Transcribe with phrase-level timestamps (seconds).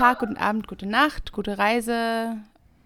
[0.00, 2.38] guten Tag, guten Abend, gute Nacht, gute Reise.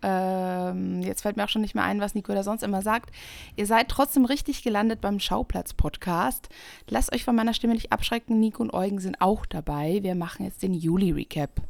[0.02, 3.10] Ähm, jetzt fällt mir auch schon nicht mehr ein, was Nico da sonst immer sagt.
[3.54, 6.48] Ihr seid trotzdem richtig gelandet beim Schauplatz-Podcast.
[6.88, 8.40] Lasst euch von meiner Stimme nicht abschrecken.
[8.40, 10.00] Nico und Eugen sind auch dabei.
[10.02, 11.62] Wir machen jetzt den Juli-Recap.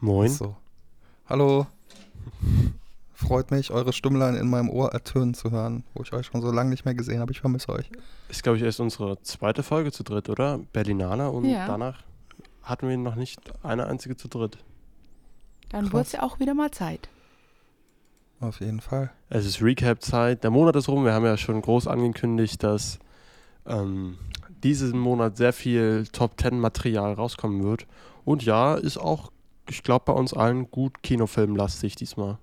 [0.00, 0.30] Moin.
[0.30, 0.56] So.
[1.28, 1.66] Hallo.
[3.12, 6.50] Freut mich, eure Stimmlein in meinem Ohr ertönen zu hören, wo ich euch schon so
[6.50, 7.32] lange nicht mehr gesehen habe.
[7.32, 7.90] Ich vermisse euch.
[8.30, 10.58] Ist, glaube ich, erst unsere zweite Folge zu dritt, oder?
[10.72, 11.66] Berlinaner und Ja.
[11.66, 12.02] danach
[12.62, 14.58] hatten wir noch nicht eine einzige zu dritt.
[15.70, 17.08] Dann wurde es ja auch wieder mal Zeit.
[18.40, 19.10] Auf jeden Fall.
[19.28, 20.42] Es ist Recap-Zeit.
[20.42, 21.04] Der Monat ist rum.
[21.04, 22.98] Wir haben ja schon groß angekündigt, dass
[23.66, 24.18] ähm,
[24.62, 27.86] diesen Monat sehr viel Top-10-Material rauskommen wird.
[28.24, 29.30] Und ja, ist auch,
[29.68, 32.38] ich glaube, bei uns allen gut Kinofilmlastig diesmal.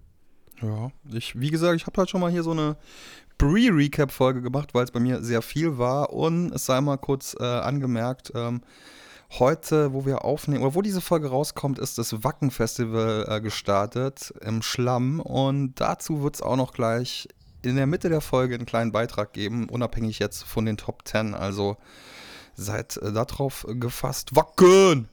[0.62, 2.78] Ja, ich, wie gesagt, ich habe halt schon mal hier so eine
[3.38, 6.14] Pre-Recap-Folge gemacht, weil es bei mir sehr viel war.
[6.14, 8.62] Und es sei mal kurz äh, angemerkt, ähm,
[9.38, 14.62] heute, wo wir aufnehmen, oder wo diese Folge rauskommt, ist das Wacken-Festival äh, gestartet im
[14.62, 15.20] Schlamm.
[15.20, 17.28] Und dazu wird es auch noch gleich
[17.62, 21.36] in der Mitte der Folge einen kleinen Beitrag geben, unabhängig jetzt von den Top 10.
[21.36, 21.78] Also
[22.56, 24.36] seid äh, darauf gefasst.
[24.36, 25.10] Wacken!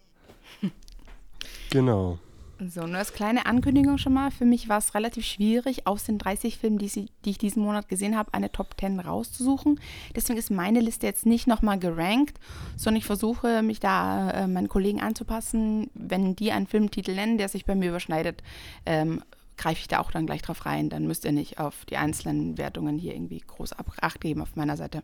[1.70, 2.18] Genau.
[2.58, 4.30] So, nur als kleine Ankündigung schon mal.
[4.30, 7.62] Für mich war es relativ schwierig, aus den 30 Filmen, die, sie, die ich diesen
[7.62, 9.78] Monat gesehen habe, eine Top 10 rauszusuchen.
[10.14, 12.38] Deswegen ist meine Liste jetzt nicht nochmal gerankt,
[12.76, 15.90] sondern ich versuche, mich da äh, meinen Kollegen anzupassen.
[15.92, 18.42] Wenn die einen Filmtitel nennen, der sich bei mir überschneidet,
[18.86, 19.22] ähm,
[19.58, 20.88] greife ich da auch dann gleich drauf rein.
[20.88, 24.56] Dann müsst ihr nicht auf die einzelnen Wertungen hier irgendwie groß Ab- Acht geben auf
[24.56, 25.02] meiner Seite.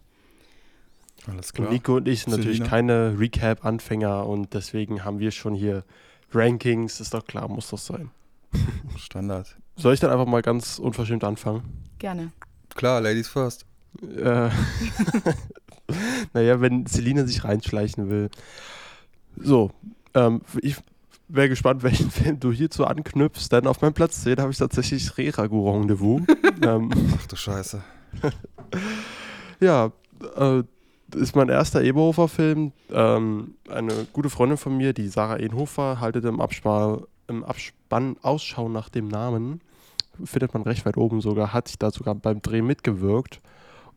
[1.27, 2.70] Alles Und Nico und ich sind natürlich Selina?
[2.70, 5.84] keine Recap-Anfänger und deswegen haben wir schon hier
[6.34, 7.00] Rankings.
[7.00, 8.11] Ist doch klar, muss das sein.
[8.97, 9.56] Standard.
[9.77, 11.62] Soll ich dann einfach mal ganz unverschämt anfangen?
[11.98, 12.33] Gerne.
[12.75, 13.64] Klar, Ladies first.
[14.02, 14.50] Äh,
[16.32, 18.31] naja, wenn Celine sich reinschleichen will.
[19.37, 19.71] So,
[20.15, 20.76] ähm, ich
[21.28, 25.16] wäre gespannt, welchen Film du hierzu anknüpfst, denn auf meinem Platz 10 habe ich tatsächlich
[25.16, 26.22] Reragu Rendezvous.
[26.62, 27.82] ähm, Ach du Scheiße.
[29.60, 29.92] ja,
[30.37, 30.62] äh,
[31.15, 32.73] ist mein erster Eberhofer-Film.
[32.91, 38.69] Ähm, eine gute Freundin von mir, die Sarah Ehnhofer, haltet im, Abspann, im Abspann Ausschau
[38.69, 39.61] nach dem Namen.
[40.25, 43.41] Findet man recht weit oben sogar, hat sich da sogar beim Dreh mitgewirkt.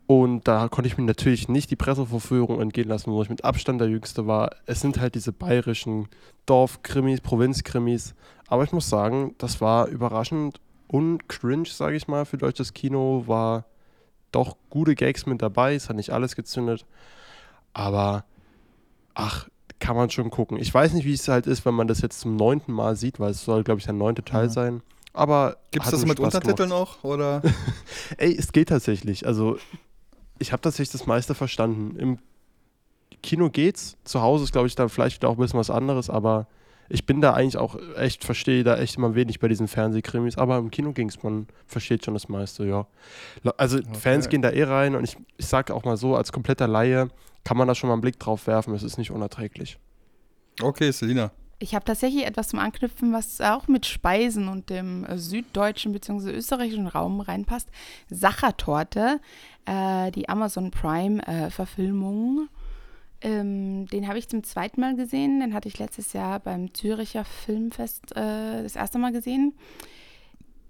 [0.07, 3.81] Und da konnte ich mir natürlich nicht die Presseverführung entgehen lassen, wo ich mit Abstand
[3.81, 4.51] der Jüngste war.
[4.65, 6.07] Es sind halt diese bayerischen
[6.45, 8.13] Dorfkrimis, Provinzkrimis.
[8.47, 13.23] Aber ich muss sagen, das war überraschend und cringe, sage ich mal, für deutsches Kino.
[13.25, 13.65] War
[14.35, 15.73] doch gute Gags mit dabei.
[15.75, 16.85] Es hat nicht alles gezündet.
[17.73, 18.25] Aber,
[19.13, 19.47] ach,
[19.79, 20.57] kann man schon gucken.
[20.57, 23.19] Ich weiß nicht, wie es halt ist, wenn man das jetzt zum neunten Mal sieht,
[23.19, 24.49] weil es soll, glaube ich, der neunte Teil Ja.
[24.49, 24.81] sein.
[25.13, 26.99] Aber Gibt es das mit Spaß Untertiteln gemacht.
[27.01, 27.03] auch?
[27.05, 27.41] Oder?
[28.17, 29.25] Ey, es geht tatsächlich.
[29.25, 29.57] Also,
[30.39, 31.97] ich habe tatsächlich das meiste verstanden.
[31.97, 32.19] Im
[33.23, 33.95] Kino geht's.
[34.03, 36.47] Zu Hause ist, glaube ich, dann vielleicht wieder auch ein bisschen was anderes, aber
[36.89, 40.57] ich bin da eigentlich auch echt, verstehe da echt immer wenig bei diesen Fernsehkrimis, aber
[40.57, 42.87] im Kino ging's, man versteht schon das meiste, ja.
[43.57, 46.67] Also Fans gehen da eh rein und ich, ich sage auch mal so, als kompletter
[46.67, 47.09] Laie
[47.43, 49.77] kann man da schon mal einen Blick drauf werfen, es ist nicht unerträglich.
[50.61, 51.31] Okay, Selina.
[51.59, 56.31] Ich habe tatsächlich etwas zum Anknüpfen, was auch mit Speisen und dem äh, süddeutschen bzw.
[56.31, 57.69] österreichischen Raum reinpasst.
[58.09, 59.21] Sachertorte,
[59.65, 62.49] äh, die Amazon Prime-Verfilmung.
[63.25, 65.39] Ähm, den habe ich zum zweiten Mal gesehen.
[65.39, 69.55] Den hatte ich letztes Jahr beim Züricher Filmfest äh, das erste Mal gesehen.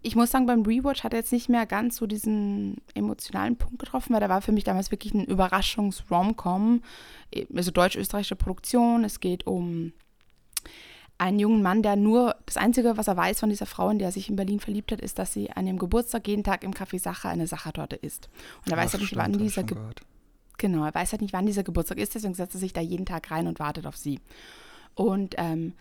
[0.01, 3.79] Ich muss sagen, beim Rewatch hat er jetzt nicht mehr ganz so diesen emotionalen Punkt
[3.79, 6.81] getroffen, weil der war für mich damals wirklich ein Überraschungs-Rom-Com.
[7.53, 9.03] Also deutsch-österreichische Produktion.
[9.03, 9.91] Es geht um
[11.17, 14.09] einen jungen Mann, der nur, das Einzige, was er weiß von dieser Frau, in der
[14.09, 16.71] er sich in Berlin verliebt hat, ist, dass sie an ihrem Geburtstag jeden Tag im
[16.71, 18.29] Café Sacher eine Sachertorte isst.
[18.65, 20.01] Und er weiß stimmt, wann dieser schon Ge gehört.
[20.57, 23.05] Genau, er weiß halt nicht, wann dieser Geburtstag ist, deswegen setzt er sich da jeden
[23.05, 24.19] Tag rein und wartet auf sie.
[24.93, 25.73] Und ähm,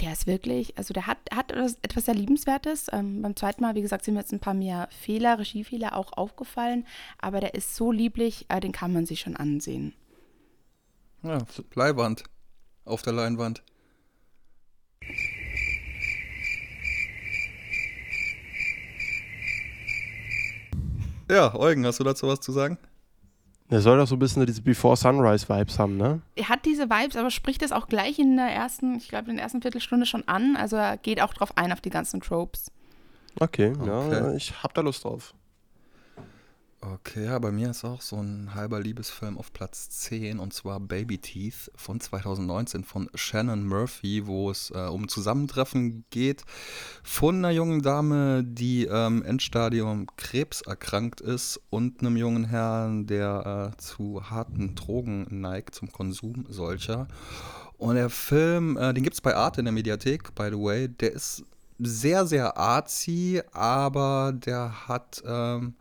[0.00, 2.86] der ist wirklich, also der hat, hat etwas, sehr Liebenswertes.
[2.92, 6.12] Ähm, beim zweiten Mal, wie gesagt, sind mir jetzt ein paar mehr Fehler, Regiefehler auch
[6.12, 6.86] aufgefallen,
[7.18, 9.94] aber der ist so lieblich, äh, den kann man sich schon ansehen.
[11.22, 11.38] Ja,
[11.74, 12.24] Leihwand.
[12.86, 13.62] Auf der Leinwand.
[21.30, 22.78] Ja, Eugen, hast du dazu was zu sagen?
[23.70, 26.20] Der soll doch so ein bisschen diese Before Sunrise-Vibes haben, ne?
[26.34, 29.36] Er hat diese Vibes, aber spricht es auch gleich in der ersten, ich glaube, in
[29.36, 30.56] der ersten Viertelstunde schon an.
[30.56, 32.72] Also er geht auch drauf ein, auf die ganzen Tropes.
[33.38, 34.36] Okay, ja, Okay.
[34.36, 35.34] ich hab da Lust drauf.
[36.82, 40.80] Okay, ja, bei mir ist auch so ein halber Liebesfilm auf Platz 10 und zwar
[40.80, 46.42] Baby Teeth von 2019 von Shannon Murphy, wo es äh, um Zusammentreffen geht
[47.02, 53.74] von einer jungen Dame, die ähm, Endstadium Krebs erkrankt ist und einem jungen Herrn, der
[53.74, 57.08] äh, zu harten Drogen neigt, zum Konsum solcher.
[57.76, 60.88] Und der Film, äh, den gibt es bei Arte in der Mediathek, by the way,
[60.88, 61.44] der ist
[61.78, 65.74] sehr, sehr artsy, aber der hat ähm,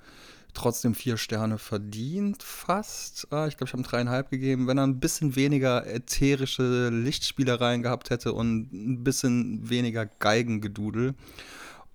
[0.59, 3.27] trotzdem vier Sterne verdient, fast.
[3.31, 4.67] Äh, ich glaube, ich habe ihm dreieinhalb gegeben.
[4.67, 11.15] Wenn er ein bisschen weniger ätherische Lichtspielereien gehabt hätte und ein bisschen weniger Geigengedudel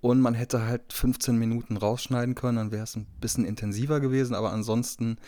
[0.00, 4.34] und man hätte halt 15 Minuten rausschneiden können, dann wäre es ein bisschen intensiver gewesen.
[4.34, 5.18] Aber ansonsten,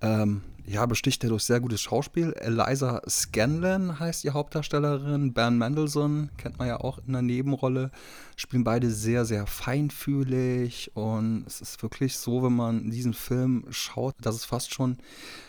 [0.00, 2.32] ähm, ja, besticht er durch sehr gutes Schauspiel.
[2.32, 5.34] Eliza Scanlon heißt die Hauptdarstellerin.
[5.34, 7.90] Bernd Mendelssohn kennt man ja auch in der Nebenrolle.
[8.36, 10.92] Spielen beide sehr, sehr feinfühlig.
[10.94, 14.96] Und es ist wirklich so, wenn man diesen Film schaut, dass es fast schon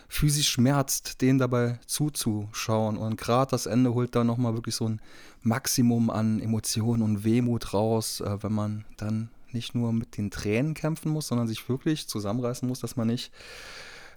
[0.10, 2.98] physisch schmerzt, denen dabei zuzuschauen.
[2.98, 5.02] Und gerade das Ende holt da nochmal wirklich so ein
[5.44, 10.74] Maximum an Emotionen und Wehmut raus, äh, wenn man dann nicht nur mit den Tränen
[10.74, 13.32] kämpfen muss, sondern sich wirklich zusammenreißen muss, dass man nicht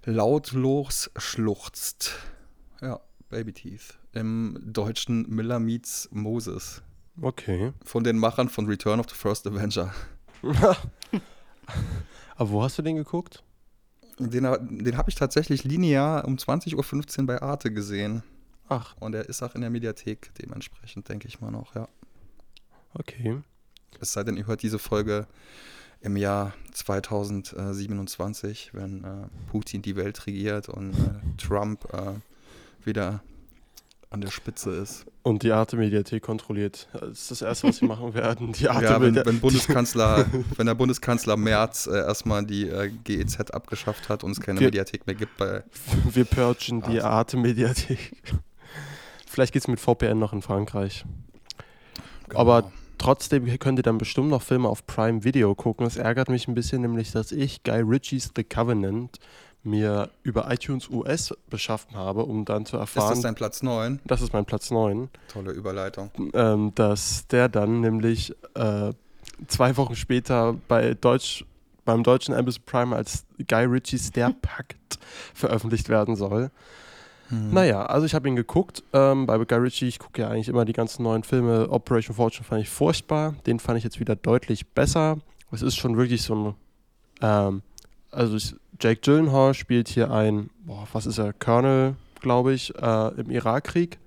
[0.04, 2.12] lautlos schluchzt.
[2.80, 3.98] Ja, Baby Teeth.
[4.12, 6.82] Im deutschen Miller Meets Moses.
[7.20, 7.72] Okay.
[7.84, 9.92] Von den Machern von Return of the First Avenger.
[12.36, 13.42] Aber wo hast du den geguckt?
[14.18, 18.22] Den, den habe ich tatsächlich linear um 20.15 Uhr bei Arte gesehen.
[18.68, 18.94] Ach.
[19.00, 21.88] Und er ist auch in der Mediathek dementsprechend, denke ich mal noch, ja.
[22.94, 23.40] Okay.
[24.00, 25.26] Es sei denn, ihr hört diese Folge
[26.00, 29.08] im Jahr 2027, wenn äh,
[29.50, 32.14] Putin die Welt regiert und äh, Trump äh,
[32.86, 33.22] wieder
[34.10, 35.04] an der Spitze ist.
[35.22, 36.88] Und die Arte-Mediathek kontrolliert.
[36.92, 38.52] Das ist das Erste, was sie machen werden.
[38.52, 40.24] Die Arte ja, wenn, wenn, Bundeskanzler,
[40.56, 44.68] wenn der Bundeskanzler Merz äh, erstmal die äh, GEZ abgeschafft hat und es keine wir,
[44.68, 45.62] Mediathek mehr gibt bei.
[46.10, 48.12] Wir purgen die Arte-Mediathek.
[49.26, 51.04] Vielleicht geht es mit VPN noch in Frankreich.
[52.28, 52.40] Genau.
[52.40, 55.86] Aber trotzdem könnt ihr dann bestimmt noch Filme auf Prime Video gucken.
[55.86, 59.18] Es ärgert mich ein bisschen, nämlich, dass ich Guy Ritchies The Covenant
[59.64, 63.12] mir über iTunes US beschaffen habe, um dann zu erfahren.
[63.12, 64.00] Ist das dein Platz 9?
[64.04, 65.08] Das ist mein Platz 9.
[65.28, 66.10] Tolle Überleitung.
[66.32, 68.92] Ähm, dass der dann nämlich äh,
[69.46, 71.44] zwei Wochen später bei Deutsch,
[71.84, 74.98] beim deutschen Amazon Prime als Guy Ritchies Der Pakt
[75.34, 76.50] veröffentlicht werden soll.
[77.30, 77.52] Mhm.
[77.52, 78.82] Naja, also ich habe ihn geguckt.
[78.92, 81.70] Ähm, bei Guy Ritchie, ich gucke ja eigentlich immer die ganzen neuen Filme.
[81.70, 83.34] Operation Fortune fand ich furchtbar.
[83.46, 85.18] Den fand ich jetzt wieder deutlich besser.
[85.50, 86.54] Es ist schon wirklich so ein.
[87.20, 87.62] Ähm,
[88.10, 93.08] also ich, Jake Gyllenhaal spielt hier ein, boah, was ist er, Colonel, glaube ich, äh,
[93.20, 93.98] im Irakkrieg.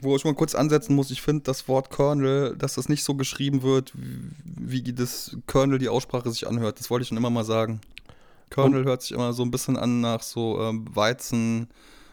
[0.00, 3.14] Wo ich mal kurz ansetzen muss, ich finde das Wort Colonel, dass das nicht so
[3.14, 6.78] geschrieben wird, wie, wie das Colonel die Aussprache sich anhört.
[6.78, 7.80] Das wollte ich schon immer mal sagen.
[8.50, 8.86] Colonel Und?
[8.86, 11.68] hört sich immer so ein bisschen an nach so ähm, Weizen,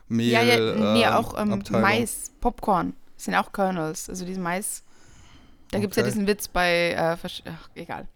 [0.07, 0.31] Mehl.
[0.31, 4.09] Ja, ja, nee, ähm, auch ähm, Mais, Popcorn sind auch Kernels.
[4.09, 4.83] Also diesen Mais.
[5.71, 5.81] Da okay.
[5.81, 7.17] gibt es ja diesen Witz bei, äh,
[7.49, 8.07] ach, egal.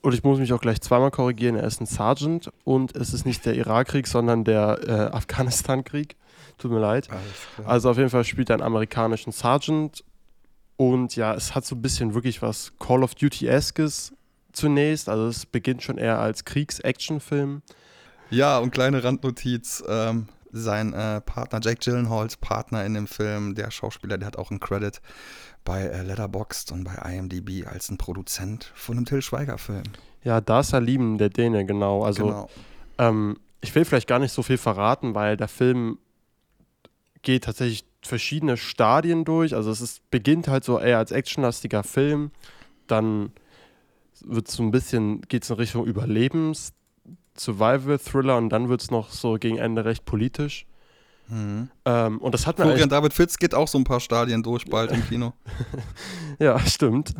[0.00, 1.56] Und ich muss mich auch gleich zweimal korrigieren.
[1.56, 6.16] Er ist ein Sergeant und es ist nicht der Irakkrieg, sondern der äh, Afghanistan-Krieg.
[6.58, 7.08] Tut mir leid.
[7.64, 10.04] Also auf jeden Fall spielt er einen amerikanischen Sergeant.
[10.76, 14.12] Und ja, es hat so ein bisschen wirklich was Call of Duty-eskes
[14.52, 15.08] zunächst.
[15.08, 17.62] Also es beginnt schon eher als Kriegs-Action-Film.
[18.30, 19.82] Ja, und kleine Randnotiz.
[19.86, 24.50] Ähm, sein äh, Partner, Jake Gyllenhaals Partner in dem Film, der Schauspieler, der hat auch
[24.50, 25.00] einen Credit
[25.64, 29.84] bei äh, Letterboxd und bei IMDb als ein Produzent von einem Till Schweiger-Film.
[30.22, 32.04] Ja, da ist er lieben, der Däne, genau.
[32.04, 32.50] Also, genau.
[32.98, 35.98] Ähm, ich will vielleicht gar nicht so viel verraten, weil der Film
[37.22, 39.54] geht tatsächlich verschiedene Stadien durch.
[39.54, 42.30] Also es ist, beginnt halt so eher als actionlastiger Film,
[42.86, 43.32] dann
[44.20, 46.72] wird so ein bisschen, geht es in Richtung Überlebens,
[47.38, 50.66] Survival-Thriller und dann wird es noch so gegen Ende recht politisch.
[51.28, 51.70] Mhm.
[51.86, 54.66] Ähm, und das hat mir Florian David Fitz geht auch so ein paar Stadien durch
[54.66, 55.32] bald im Kino.
[56.38, 57.14] ja, stimmt.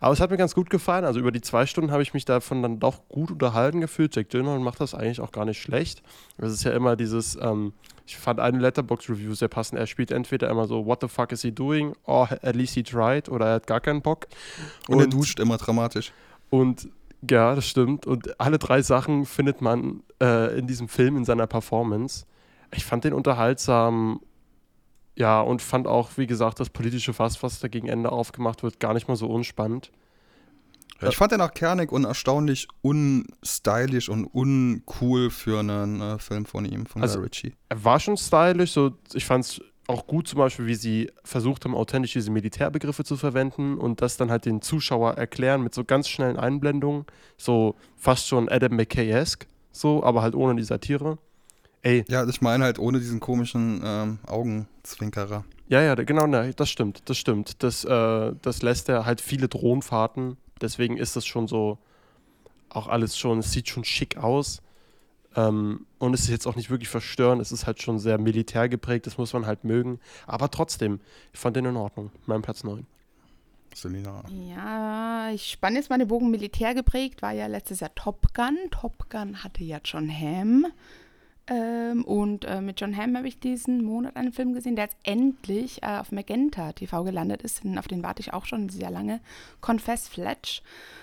[0.00, 1.04] Aber es hat mir ganz gut gefallen.
[1.04, 4.14] Also über die zwei Stunden habe ich mich davon dann doch gut unterhalten gefühlt.
[4.14, 6.02] Jack Gyllenhaal macht das eigentlich auch gar nicht schlecht.
[6.36, 7.72] Es ist ja immer dieses, ähm,
[8.06, 9.78] ich fand eine Letterbox-Review sehr passend.
[9.78, 11.94] Er spielt entweder immer so, what the fuck is he doing?
[12.04, 13.30] Or at least he tried.
[13.30, 14.26] Oder er hat gar keinen Bock.
[14.88, 16.12] Und, und er duscht immer dramatisch.
[16.50, 16.88] Und
[17.28, 18.06] ja, das stimmt.
[18.06, 22.26] Und alle drei Sachen findet man äh, in diesem Film, in seiner Performance.
[22.74, 24.20] Ich fand den unterhaltsam,
[25.16, 28.78] ja, und fand auch, wie gesagt, das politische Fass, was da gegen Ende aufgemacht wird,
[28.78, 29.90] gar nicht mal so unspannend.
[31.00, 36.64] Ich fand den auch kernig und erstaunlich unstylisch und uncool für einen äh, Film von
[36.64, 37.54] ihm, von also, Ritchie.
[37.68, 41.64] Er war schon stylisch, so ich fand es auch gut zum Beispiel, wie sie versucht
[41.64, 45.82] haben, authentisch diese Militärbegriffe zu verwenden und das dann halt den Zuschauer erklären mit so
[45.82, 47.06] ganz schnellen Einblendungen,
[47.38, 51.18] so fast schon Adam McKay-esque, so, aber halt ohne die Satire.
[51.80, 52.04] Ey.
[52.08, 55.44] Ja, ich meine halt ohne diesen komischen ähm, Augenzwinkerer.
[55.68, 57.62] Ja, ja, genau, ne, das stimmt, das stimmt.
[57.62, 61.78] Das, äh, das lässt er halt viele Drohnenfahrten, deswegen ist das schon so,
[62.68, 64.60] auch alles schon, es sieht schon schick aus.
[65.36, 68.68] Ähm, und es ist jetzt auch nicht wirklich verstörend, es ist halt schon sehr militär
[68.68, 70.00] geprägt, das muss man halt mögen.
[70.26, 71.00] Aber trotzdem,
[71.32, 72.10] ich fand den in Ordnung.
[72.26, 72.86] Mein Platz 9.
[73.74, 74.24] Selina.
[74.30, 78.56] Ja, ich spanne jetzt mal den Bogen Militär geprägt, war ja letztes Jahr Top Gun.
[78.70, 80.66] Top Gun hatte ja John Hamm.
[81.48, 84.98] Ähm, und äh, mit John Hamm habe ich diesen Monat einen Film gesehen, der jetzt
[85.02, 87.62] endlich äh, auf Magenta TV gelandet ist.
[87.76, 89.20] Auf den warte ich auch schon sehr lange.
[89.60, 90.62] Confess Fletch.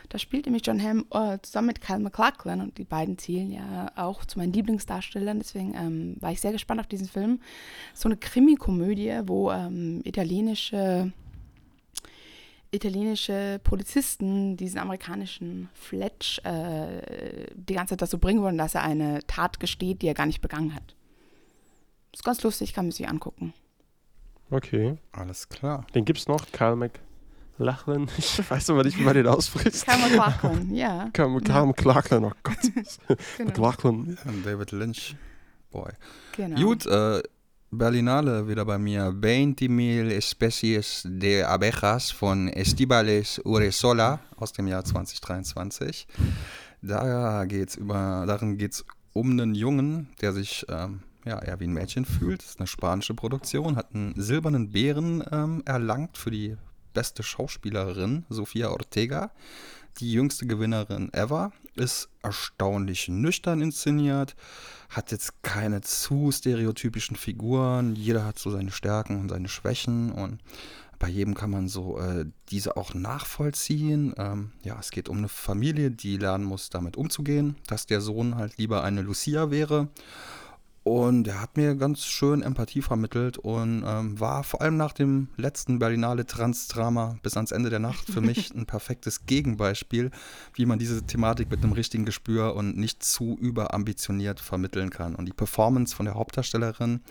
[0.09, 3.91] Da spielt nämlich John Hamm äh, zusammen mit Kyle MacLachlan und die beiden zählen ja
[3.95, 5.39] auch zu meinen Lieblingsdarstellern.
[5.39, 7.39] Deswegen ähm, war ich sehr gespannt auf diesen Film.
[7.95, 11.11] So eine Krimi-Komödie, wo ähm, italienische
[12.75, 19.19] italienische Polizisten diesen amerikanischen Fletch äh, die ganze Zeit dazu bringen wollen, dass er eine
[19.27, 20.95] Tat gesteht, die er gar nicht begangen hat.
[22.13, 23.53] Ist ganz lustig, kann man sich angucken.
[24.49, 24.97] Okay.
[25.11, 25.85] Alles klar.
[25.95, 28.09] Den gibt's noch, Kyle McLachlan.
[28.17, 29.85] Ich weiß aber nicht, wie man den ausspricht.
[29.85, 31.09] Kyle MacLachlan, ja.
[31.13, 32.57] Kyle, Kyle McLachlan, oh Gott.
[33.37, 33.49] Genau.
[33.49, 34.17] McLachlan.
[34.43, 35.15] David Lynch.
[35.71, 35.91] Boy.
[36.37, 36.61] genau.
[36.61, 37.21] Gut, äh,
[37.77, 39.11] Berlinale wieder bei mir.
[39.11, 46.07] 20.000 Especies de Abejas von Estibales Uresola aus dem Jahr 2023.
[46.81, 51.65] Da geht's über, darin geht es um einen Jungen, der sich ähm, ja, eher wie
[51.65, 52.41] ein Mädchen fühlt.
[52.41, 56.55] Das ist eine spanische Produktion, hat einen silbernen Bären ähm, erlangt für die
[56.93, 59.31] beste Schauspielerin, Sofia Ortega.
[59.99, 64.35] Die jüngste Gewinnerin ever, ist erstaunlich nüchtern inszeniert,
[64.89, 67.95] hat jetzt keine zu stereotypischen Figuren.
[67.95, 70.41] Jeder hat so seine Stärken und seine Schwächen und
[70.99, 74.13] bei jedem kann man so äh, diese auch nachvollziehen.
[74.17, 78.35] Ähm, ja, es geht um eine Familie, die lernen muss, damit umzugehen, dass der Sohn
[78.35, 79.89] halt lieber eine Lucia wäre.
[80.87, 85.29] Und er hat mir ganz schön Empathie vermittelt und ähm, war vor allem nach dem
[85.35, 90.11] letzten Berlinale Trans-Drama bis ans Ende der Nacht für mich ein perfektes Gegenbeispiel,
[90.53, 95.15] wie man diese Thematik mit einem richtigen Gespür und nicht zu überambitioniert vermitteln kann.
[95.15, 97.01] Und die Performance von der Hauptdarstellerin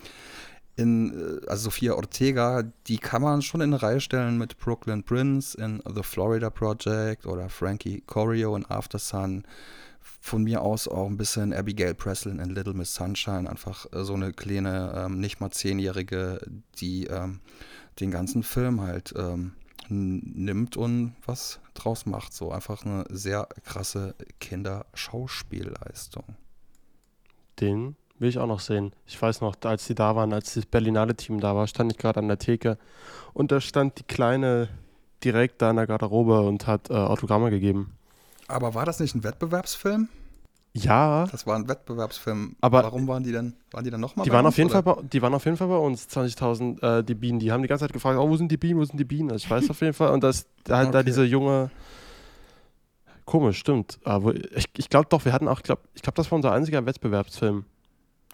[0.77, 5.03] in, äh, also Sophia Ortega, die kann man schon in eine Reihe stellen mit Brooklyn
[5.03, 9.43] Prince in The Florida Project oder Frankie Corio in After Sun
[10.25, 14.15] von mir aus auch ein bisschen Abigail Breslin in Little Miss Sunshine, einfach äh, so
[14.15, 16.41] eine kleine, ähm, nicht mal zehnjährige,
[16.81, 17.41] die ähm,
[18.01, 19.53] den ganzen Film halt ähm,
[19.91, 22.33] nimmt und was draus macht.
[22.33, 26.25] So einfach eine sehr krasse Kinderschauspielleistung.
[27.61, 28.95] Den will ich auch noch sehen.
[29.07, 32.21] Ich weiß noch, als die da waren, als das Berlinale-Team da war, stand ich gerade
[32.21, 32.79] an der Theke
[33.35, 34.71] und da stand die Kleine
[35.23, 37.99] direkt da in der Garderobe und hat äh, Autogramme gegeben.
[38.55, 40.09] Aber war das nicht ein Wettbewerbsfilm?
[40.75, 42.55] Ja, Das war ein Wettbewerbsfilm.
[42.61, 43.55] Aber- warum waren die denn?
[43.73, 45.67] Waren die dann nochmal die waren, auf jeden Fall bei, die waren auf jeden Fall
[45.69, 47.41] bei uns, 20.000, äh, die Bienen.
[47.41, 49.31] Die haben die ganze Zeit gefragt, oh, wo sind die Bienen, wo sind die Bienen?
[49.33, 50.11] Also ich weiß auf jeden Fall.
[50.13, 51.07] Und das, da halt da Okay.
[51.07, 51.71] diese junge,
[53.25, 53.99] komisch, stimmt.
[54.05, 56.85] Aber ich, ich glaube doch, wir hatten auch, glaub, ich glaube, das war unser einziger
[56.87, 57.65] Wettbewerbsfilm.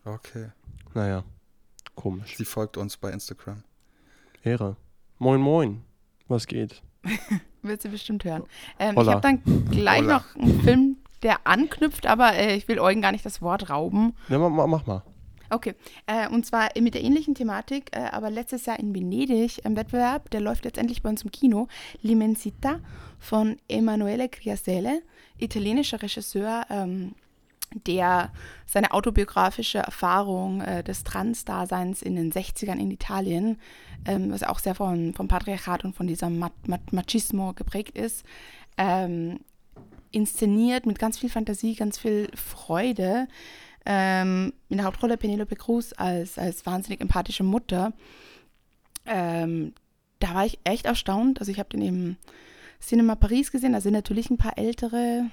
[0.04, 0.48] Okay.
[0.94, 1.24] Naja,
[1.94, 2.36] komisch.
[2.36, 3.62] Sie folgt uns bei Instagram.
[4.42, 4.76] Ehre.
[5.18, 5.82] Moin, moin.
[6.28, 6.82] Was geht?
[7.62, 8.44] Wird sie bestimmt hören.
[8.78, 10.14] Ähm, ich habe dann gleich Holla.
[10.18, 14.14] noch einen Film, der anknüpft, aber äh, ich will Eugen gar nicht das Wort rauben.
[14.28, 15.02] Ja, mach, mach- mach mal.
[15.52, 15.74] Okay,
[16.06, 20.30] äh, und zwar mit der ähnlichen Thematik, äh, aber letztes Jahr in Venedig im Wettbewerb,
[20.30, 21.66] der läuft jetzt endlich bei uns im Kino,
[22.04, 22.78] L'Immensità
[23.18, 25.02] von Emanuele Criasele,
[25.38, 27.14] italienischer Regisseur, ähm,
[27.74, 28.32] der
[28.66, 33.58] seine autobiografische Erfahrung äh, des Trans-Daseins in den 60ern in Italien,
[34.04, 38.24] ähm, was auch sehr von, vom Patriarchat und von diesem Ma Ma Machismo geprägt ist,
[38.76, 39.40] ähm,
[40.10, 43.28] inszeniert mit ganz viel Fantasie, ganz viel Freude.
[43.86, 47.92] Ähm, in der Hauptrolle Penelope Cruz als, als wahnsinnig empathische Mutter.
[49.06, 49.72] Ähm,
[50.18, 51.40] da war ich echt erstaunt.
[51.40, 52.16] Also ich habe den im
[52.80, 53.72] Cinema Paris gesehen.
[53.72, 55.30] Da sind natürlich ein paar ältere,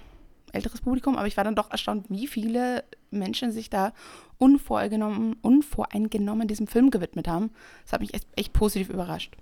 [0.53, 3.93] älteres Publikum, aber ich war dann doch erstaunt, wie viele Menschen sich da
[4.37, 7.51] unvoreingenommen, unvoreingenommen diesem Film gewidmet haben.
[7.83, 9.35] Das hat mich echt, echt positiv überrascht.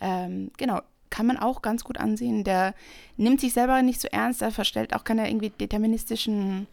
[0.00, 2.44] Ähm, genau, kann man auch ganz gut ansehen.
[2.44, 2.74] Der
[3.16, 6.66] nimmt sich selber nicht so ernst, er verstellt auch keine irgendwie deterministischen,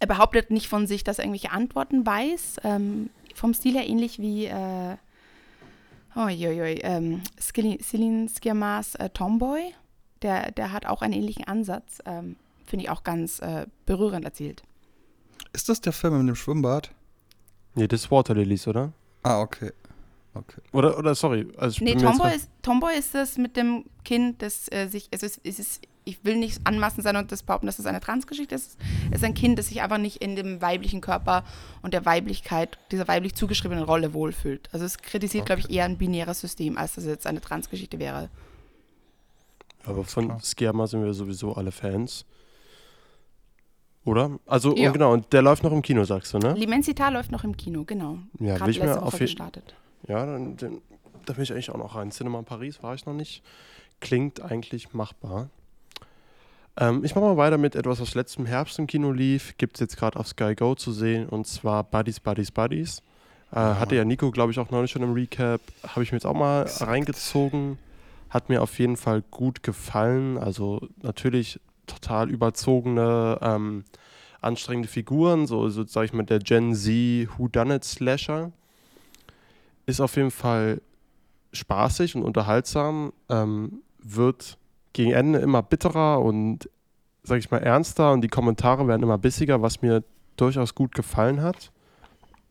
[0.00, 2.60] er behauptet nicht von sich, dass er irgendwelche Antworten weiß.
[2.64, 4.96] Ähm, vom Stil her ähnlich wie äh,
[6.14, 9.74] oh, joi, ähm, Celine Sciammas äh, Tomboy.
[10.22, 12.00] Der, der hat auch einen ähnlichen Ansatz.
[12.04, 12.36] Ähm,
[12.68, 14.62] Finde ich auch ganz äh, berührend erzählt.
[15.54, 16.90] Ist das der Film mit dem Schwimmbad?
[17.74, 18.92] Nee, das ist Water Lilies, oder?
[19.22, 19.72] Ah, okay.
[20.34, 20.60] Okay.
[20.72, 21.48] Oder, oder sorry.
[21.56, 25.24] Also ich Nee, Tomboy ist, Tomboy ist das mit dem Kind, das äh, sich, also
[25.24, 28.54] es, es ist, ich will nicht anmaßend sein und das behaupten, dass es eine Transgeschichte
[28.54, 28.76] ist.
[29.10, 31.44] Es ist ein Kind, das sich einfach nicht in dem weiblichen Körper
[31.80, 34.68] und der Weiblichkeit, dieser weiblich zugeschriebenen Rolle wohlfühlt.
[34.72, 37.98] Also es kritisiert, glaube ich, eher ein binäres System, als dass es jetzt eine Transgeschichte
[37.98, 38.28] wäre.
[39.84, 40.38] Aber von.
[40.40, 42.26] Sciamma sind wir sowieso alle Fans.
[44.04, 44.38] Oder?
[44.46, 44.86] Also, Ja.
[44.88, 46.54] und genau, und der läuft noch im Kino, sagst du, ne?
[46.54, 48.18] L'Immensità läuft noch im Kino, genau.
[48.38, 49.74] Ja, Gerade will ich mir auf jeden gestartet.
[50.06, 50.78] Ja, dann, dann,
[51.26, 52.10] da will ich eigentlich auch noch rein.
[52.10, 53.42] Cinema Paris war ich noch nicht.
[54.00, 55.50] Klingt eigentlich machbar.
[56.78, 59.56] Ähm, ich mache mal weiter mit etwas, was letztem Herbst im Kino lief.
[59.58, 63.02] Gibt es jetzt gerade auf Sky Go zu sehen und zwar Buddies, Buddies, Buddies.
[63.50, 65.60] Äh, hatte ja Nico, glaube ich, auch neulich schon im Recap.
[65.86, 66.90] Habe ich mir jetzt auch mal Exakt.
[66.90, 67.78] reingezogen.
[68.30, 70.38] Hat mir auf jeden Fall gut gefallen.
[70.38, 73.84] Also natürlich total überzogene, ähm,
[74.40, 75.46] anstrengende Figuren.
[75.46, 78.52] So, so sage ich mal, der Gen Z Whodunit Slasher.
[79.86, 80.80] Ist auf jeden Fall
[81.52, 83.12] spaßig und unterhaltsam.
[83.28, 84.58] Ähm, wird
[84.92, 86.68] gegen Ende immer bitterer und,
[87.22, 90.04] sag ich mal, ernster und die Kommentare werden immer bissiger, was mir
[90.36, 91.72] durchaus gut gefallen hat.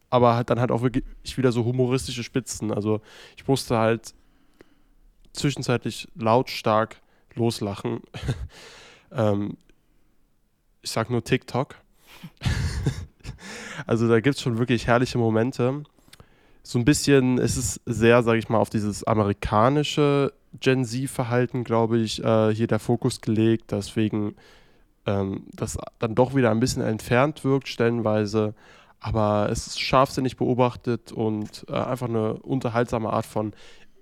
[0.10, 1.04] Aber halt dann halt auch wirklich
[1.38, 2.72] wieder so humoristische Spitzen.
[2.72, 3.02] Also
[3.36, 4.14] ich musste halt
[5.34, 7.02] zwischenzeitlich lautstark
[7.36, 8.02] loslachen.
[9.12, 9.58] ähm,
[10.82, 11.76] ich sag nur TikTok.
[13.86, 15.84] also da gibt es schon wirklich herrliche Momente.
[16.64, 22.00] So ein bisschen ist es sehr, sage ich mal, auf dieses amerikanische Gen Z-Verhalten, glaube
[22.00, 23.72] ich, äh, hier der Fokus gelegt.
[23.72, 24.36] Deswegen
[25.06, 28.54] ähm, das dann doch wieder ein bisschen entfernt wirkt, stellenweise.
[29.00, 33.54] Aber es ist scharfsinnig beobachtet und äh, einfach eine unterhaltsame Art von.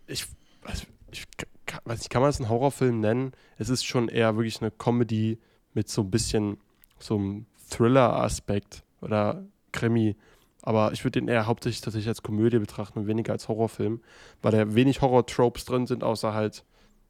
[0.07, 0.25] Ich,
[0.63, 1.25] also ich
[1.65, 3.31] ka- weiß nicht, kann man das einen Horrorfilm nennen?
[3.57, 5.39] Es ist schon eher wirklich eine Comedy
[5.73, 6.57] mit so ein bisschen
[6.99, 10.15] so einem Thriller-Aspekt oder Krimi.
[10.61, 14.01] Aber ich würde den eher hauptsächlich tatsächlich als Komödie betrachten und weniger als Horrorfilm,
[14.41, 16.65] weil da wenig Horror-Tropes drin sind, außer halt,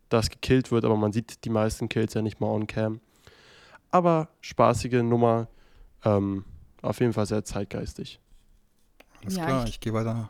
[0.09, 2.99] dass gekillt wird, aber man sieht die meisten Kills ja nicht mal on cam.
[3.91, 5.47] Aber spaßige Nummer,
[6.03, 6.43] ähm,
[6.81, 8.19] auf jeden Fall sehr zeitgeistig.
[9.23, 10.29] Alles Ja, klar, ich- ich, gehe weiter.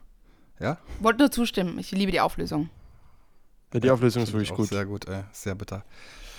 [0.60, 0.78] Ja?
[1.00, 1.80] Wollte nur zustimmen.
[1.80, 2.70] Ich liebe die Auflösung.
[3.76, 4.70] Ja, die Auflösung ist wirklich gut.
[4.70, 5.24] Sehr gut, ey.
[5.34, 5.84] Sehr bitter.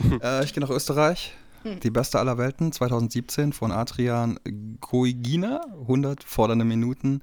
[0.23, 1.35] äh, ich gehe nach Österreich.
[1.65, 1.81] Hm.
[1.81, 4.41] Die beste aller Welten, 2017 von Adrian
[4.81, 5.61] Goigina.
[5.83, 7.21] 100 fordernde Minuten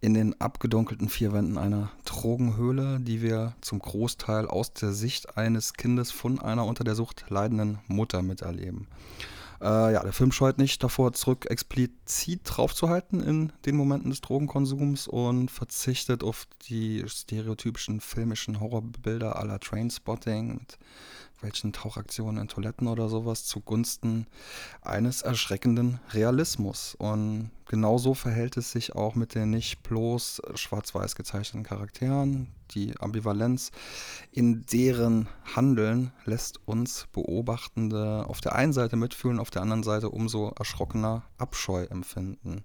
[0.00, 5.74] in den abgedunkelten vier Wänden einer Drogenhöhle, die wir zum Großteil aus der Sicht eines
[5.74, 8.86] Kindes von einer unter der Sucht leidenden Mutter miterleben.
[9.60, 15.08] Äh, ja, der Film scheut nicht davor zurück, explizit draufzuhalten in den Momenten des Drogenkonsums
[15.08, 20.78] und verzichtet auf die stereotypischen filmischen Horrorbilder aller Trainspotting mit
[21.40, 24.26] welchen Tauchaktionen in Toiletten oder sowas zugunsten
[24.82, 26.94] eines erschreckenden Realismus.
[26.98, 32.48] Und genauso verhält es sich auch mit den nicht bloß schwarz-weiß gezeichneten Charakteren.
[32.70, 33.70] Die Ambivalenz
[34.32, 40.10] in deren Handeln lässt uns Beobachtende auf der einen Seite mitfühlen, auf der anderen Seite
[40.10, 42.64] umso erschrockener Abscheu empfinden.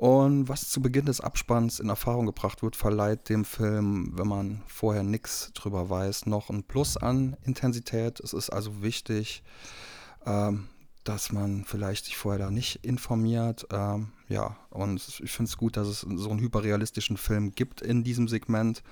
[0.00, 4.62] Und was zu Beginn des Abspanns in Erfahrung gebracht wird, verleiht dem Film, wenn man
[4.66, 8.18] vorher nichts drüber weiß, noch ein Plus an Intensität.
[8.18, 9.42] Es ist also wichtig,
[10.24, 10.68] ähm,
[11.04, 13.66] dass man vielleicht sich vorher da nicht informiert.
[13.70, 18.02] Ähm, ja, und ich finde es gut, dass es so einen hyperrealistischen Film gibt in
[18.02, 18.82] diesem Segment,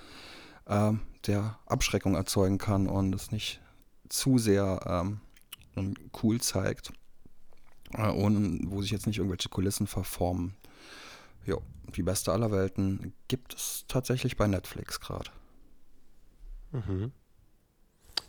[0.67, 3.63] ähm, der Abschreckung erzeugen kann und es nicht
[4.11, 5.17] zu sehr
[5.75, 6.93] ähm, cool zeigt.
[7.95, 10.55] Äh, und wo sich jetzt nicht irgendwelche Kulissen verformen.
[11.49, 11.63] Jo,
[11.97, 15.31] die beste aller Welten gibt es tatsächlich bei Netflix gerade.
[16.73, 17.11] Mhm.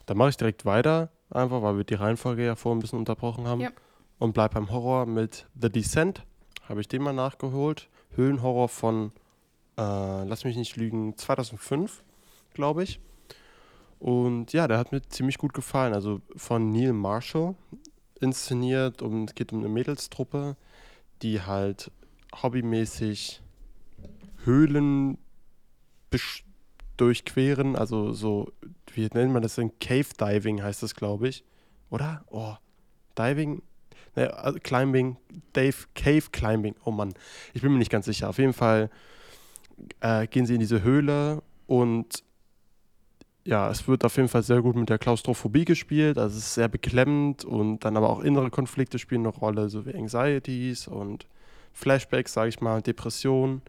[0.05, 3.45] Dann mache ich direkt weiter, einfach weil wir die Reihenfolge ja vorhin ein bisschen unterbrochen
[3.45, 3.59] haben.
[3.59, 3.71] Ja.
[4.19, 6.25] Und bleib beim Horror mit The Descent.
[6.69, 7.89] Habe ich den mal nachgeholt.
[8.15, 9.11] Höhlenhorror von,
[9.77, 12.01] äh, lass mich nicht lügen, 2005,
[12.53, 13.01] glaube ich.
[13.99, 15.93] Und ja, der hat mir ziemlich gut gefallen.
[15.93, 17.55] Also von Neil Marshall
[18.21, 20.55] inszeniert und es geht um eine Mädelstruppe,
[21.21, 21.91] die halt
[22.35, 23.41] hobbymäßig
[24.45, 25.17] Höhlen
[26.97, 28.51] durchqueren, also so,
[28.93, 29.71] wie nennt man das denn?
[29.79, 31.43] Cave Diving heißt das, glaube ich.
[31.89, 32.23] Oder?
[32.29, 32.55] Oh,
[33.17, 33.61] Diving?
[34.15, 35.17] Ne, also Climbing,
[35.53, 36.75] Dave, Cave Climbing.
[36.83, 37.13] Oh Mann,
[37.53, 38.29] ich bin mir nicht ganz sicher.
[38.29, 38.89] Auf jeden Fall
[40.01, 42.23] äh, gehen sie in diese Höhle und
[43.45, 46.17] ja, es wird auf jeden Fall sehr gut mit der Klaustrophobie gespielt.
[46.17, 49.85] Also es ist sehr beklemmend und dann aber auch innere Konflikte spielen eine Rolle, so
[49.85, 51.27] wie Anxieties und
[51.73, 53.61] Flashbacks, sage ich mal, Depressionen.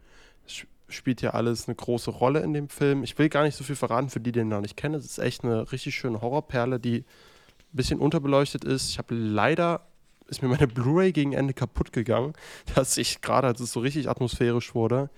[0.45, 3.03] Es sp- spielt ja alles eine große Rolle in dem Film.
[3.03, 4.95] Ich will gar nicht so viel verraten für die, die den noch nicht kennen.
[4.95, 7.05] Es ist echt eine richtig schöne Horrorperle, die ein
[7.71, 8.89] bisschen unterbeleuchtet ist.
[8.89, 9.85] Ich habe leider,
[10.27, 12.33] ist mir meine Blu-ray gegen Ende kaputt gegangen,
[12.75, 15.09] dass ich gerade, als es so richtig atmosphärisch wurde,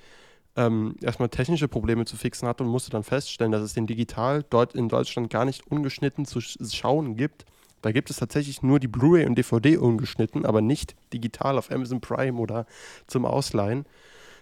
[0.55, 4.43] ähm, erstmal technische Probleme zu fixen hatte und musste dann feststellen, dass es den digital
[4.51, 7.45] dort in Deutschland gar nicht ungeschnitten zu sch schauen gibt.
[7.83, 11.99] Da gibt es tatsächlich nur die Blu-ray und DVD ungeschnitten, aber nicht digital auf Amazon
[12.01, 12.65] Prime oder
[13.07, 13.85] zum Ausleihen.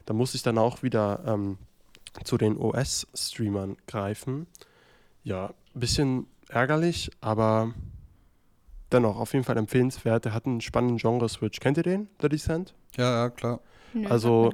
[0.06, 1.58] Da musste ich dann auch wieder ähm,
[2.24, 4.46] zu den OS-Streamern greifen.
[5.24, 7.74] Ja, ein bisschen ärgerlich, aber
[8.92, 10.26] dennoch auf jeden Fall empfehlenswert.
[10.26, 11.60] Der hat einen spannenden Genre-Switch.
[11.60, 12.76] Kennt ihr den, The Descent?
[12.96, 13.60] Ja, ja, klar.
[13.94, 14.52] Nö, Also-.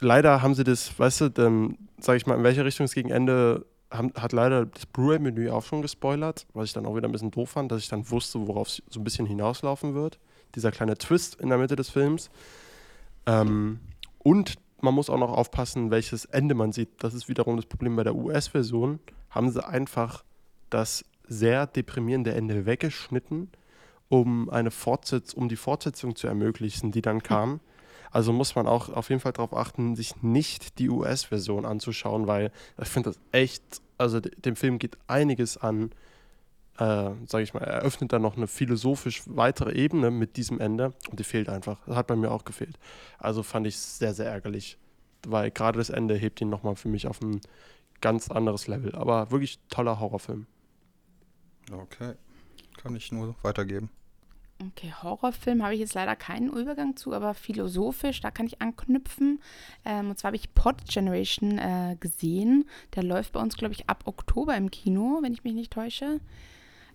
[0.00, 3.10] Leider haben sie das, weißt du, dann, sag ich mal, in welche Richtung es gegen
[3.10, 7.30] Ende hat leider das Blu-ray-Menü auch schon gespoilert, was ich dann auch wieder ein bisschen
[7.30, 10.18] doof fand, dass ich dann wusste, worauf es so ein bisschen hinauslaufen wird.
[10.54, 12.30] Dieser kleine Twist in der Mitte des Films.
[13.26, 13.80] Ähm,
[14.18, 16.88] und man muss auch noch aufpassen, welches Ende man sieht.
[16.98, 18.98] Das ist wiederum das Problem bei der US-Version.
[19.30, 20.24] Haben sie einfach
[20.70, 23.50] das sehr deprimierende Ende weggeschnitten,
[24.08, 27.60] um, eine Fortsetz um die Fortsetzung zu ermöglichen, die dann kam.
[28.12, 32.52] Also muss man auch auf jeden Fall darauf achten, sich nicht die US-Version anzuschauen, weil
[32.80, 33.62] ich finde das echt,
[33.98, 35.92] also de- dem Film geht einiges an,
[36.78, 40.92] äh, sage ich mal, er öffnet dann noch eine philosophisch weitere Ebene mit diesem Ende
[41.10, 41.78] und die fehlt einfach.
[41.86, 42.78] Das hat bei mir auch gefehlt.
[43.18, 44.76] Also fand ich sehr, sehr ärgerlich,
[45.26, 47.40] weil gerade das Ende hebt ihn nochmal für mich auf ein
[48.02, 48.94] ganz anderes Level.
[48.94, 50.46] Aber wirklich toller Horrorfilm.
[51.72, 52.14] Okay.
[52.76, 53.90] Kann ich nur weitergeben.
[54.68, 59.40] Okay, Horrorfilm habe ich jetzt leider keinen Übergang zu, aber philosophisch, da kann ich anknüpfen.
[59.84, 62.66] Ähm, und zwar habe ich Pod Generation äh, gesehen.
[62.94, 66.20] Der läuft bei uns, glaube ich, ab Oktober im Kino, wenn ich mich nicht täusche.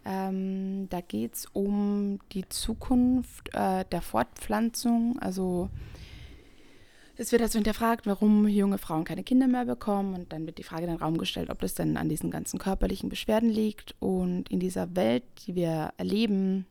[0.05, 5.19] Ähm, da geht es um die Zukunft äh, der Fortpflanzung.
[5.19, 5.69] Also
[7.17, 10.13] es wird also hinterfragt, warum junge Frauen keine Kinder mehr bekommen.
[10.13, 12.59] Und dann wird die Frage in den Raum gestellt, ob das denn an diesen ganzen
[12.59, 13.95] körperlichen Beschwerden liegt.
[13.99, 16.67] Und in dieser Welt, die wir erleben,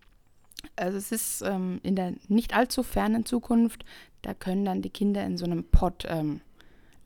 [0.74, 3.84] also es ist ähm, in der nicht allzu fernen Zukunft,
[4.22, 6.40] da können dann die Kinder in so einem Pot ähm,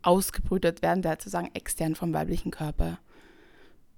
[0.03, 2.99] ausgebrütet werden, der sozusagen extern vom weiblichen Körper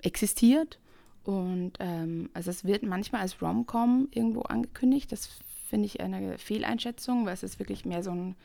[0.02, 0.78] existiert.
[1.24, 5.12] Und ähm, also es wird manchmal als Rom-Com irgendwo angekündigt.
[5.12, 5.28] Das
[5.68, 8.36] finde ich eine Fehleinschätzung, weil es ist wirklich mehr so ein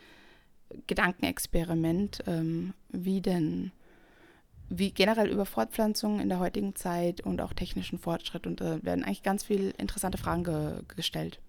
[0.86, 3.72] Gedankenexperiment, ähm, wie denn
[4.70, 8.46] wie generell über Fortpflanzung in der heutigen Zeit und auch technischen Fortschritt.
[8.48, 11.40] Und da werden eigentlich ganz viele interessante Fragen ge gestellt.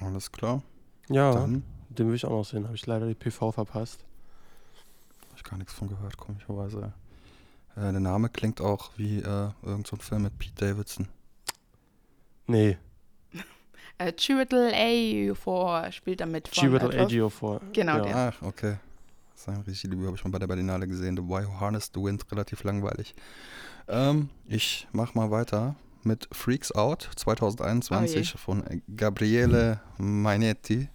[0.00, 0.62] Alles klar.
[1.08, 2.64] Ja, Dann den will ich auch noch sehen.
[2.64, 4.04] Habe ich leider die PV verpasst.
[5.28, 6.92] habe ich gar nichts von gehört, komischerweise.
[7.76, 11.08] Äh, der Name klingt auch wie äh, irgend so ein Film mit Pete Davidson.
[12.46, 12.76] Nee,
[13.98, 17.60] Äh, Chiwetel A4 spielt damit Chiwetel äh, 12 Ejiofor.
[17.72, 18.02] Genau, ja.
[18.02, 18.16] der.
[18.16, 18.76] Ach, okay.
[19.36, 21.14] Sein Regiedebüt habe ich mal bei der Berlinale gesehen.
[21.16, 23.14] The Why Harness the Wind, relativ langweilig.
[23.86, 30.88] Ähm, ich mach mal weiter mit Freaks Out 2021 Oh von Gabriele Mainetti.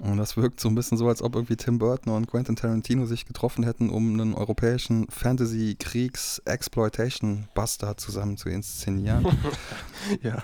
[0.00, 3.06] Und das wirkt so ein bisschen so, als ob irgendwie Tim Burton und Quentin Tarantino
[3.06, 9.24] sich getroffen hätten, um einen europäischen Fantasy-Kriegs-Exploitation-Buster zusammen zu inszenieren.
[10.22, 10.42] ja.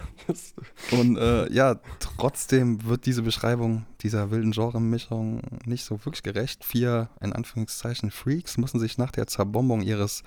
[0.93, 6.65] Und äh, ja, trotzdem wird diese Beschreibung dieser wilden Genre-Mischung nicht so wirklich gerecht.
[6.65, 10.23] Vier, in Anführungszeichen, Freaks müssen sich nach der Zerbombung ihres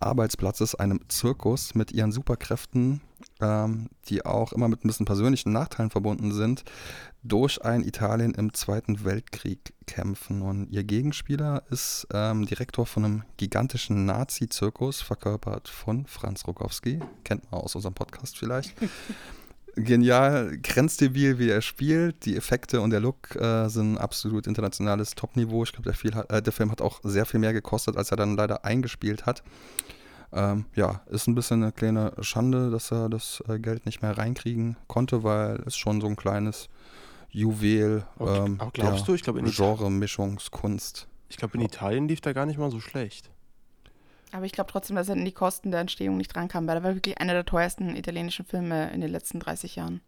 [0.00, 3.00] Arbeitsplatzes, einem Zirkus, mit ihren Superkräften,
[3.40, 6.64] ähm, die auch immer mit ein bisschen persönlichen Nachteilen verbunden sind,
[7.22, 10.42] durch ein Italien im Zweiten Weltkrieg kämpfen.
[10.42, 17.00] Und ihr Gegenspieler ist ähm, Direktor von einem gigantischen Nazi-Zirkus, verkörpert von Franz Rogowski.
[17.24, 18.74] Kennt man aus unserem Podcast vielleicht
[19.76, 22.24] genial, grenzdebil, wie er spielt.
[22.24, 25.64] Die Effekte und der Look äh, sind absolut internationales Topniveau.
[25.64, 28.36] Ich glaube, der, äh, der Film hat auch sehr viel mehr gekostet, als er dann
[28.36, 29.42] leider eingespielt hat.
[30.36, 34.18] Ähm, ja, ist ein bisschen eine kleine Schande, dass er das äh, Geld nicht mehr
[34.18, 36.68] reinkriegen konnte, weil es schon so ein kleines
[37.30, 39.14] Juwel Okay, ähm, glaubst der du?
[39.14, 41.08] Ich glaube, in, Genre-Mischungskunst.
[41.30, 43.30] ich glaub, in Italien lief der gar nicht mal so schlecht.
[44.32, 46.82] Aber ich glaube trotzdem, dass er an die Kosten der Entstehung nicht rankam, weil er
[46.82, 50.02] war wirklich einer der teuersten italienischen Filme in den letzten 30 Jahren.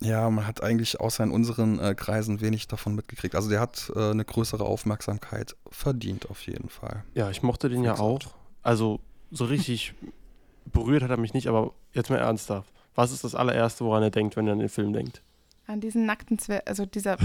[0.00, 3.34] Ja, man hat eigentlich außer in unseren äh, Kreisen wenig davon mitgekriegt.
[3.34, 7.04] Also der hat äh, eine größere Aufmerksamkeit verdient auf jeden Fall.
[7.14, 8.20] Ja, ich mochte den ja auch.
[8.62, 9.94] Also so richtig
[10.72, 12.72] berührt hat er mich nicht, aber jetzt mal ernsthaft.
[12.94, 15.22] Was ist das allererste, woran er denkt, wenn er an den Film denkt?
[15.66, 17.16] An diesen nackten Zwer also dieser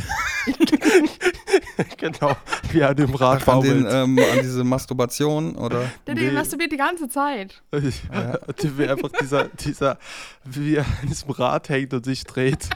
[1.97, 2.35] genau,
[2.71, 5.91] wie er dem Rad Ach, an, den, ähm, an diese Masturbation oder?
[6.07, 6.21] Der Nee.
[6.21, 6.31] nee.
[6.31, 7.61] masturbiert die ganze Zeit.
[7.71, 8.39] Ja.
[8.77, 9.97] wie einfach dieser, dieser,
[10.43, 12.69] wie er an diesem Rad hängt und sich dreht.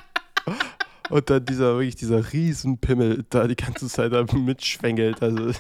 [1.10, 5.22] Und dann dieser, wirklich dieser Riesenpimmel da die ganze Zeit da mitschwängelt.
[5.22, 5.52] Also,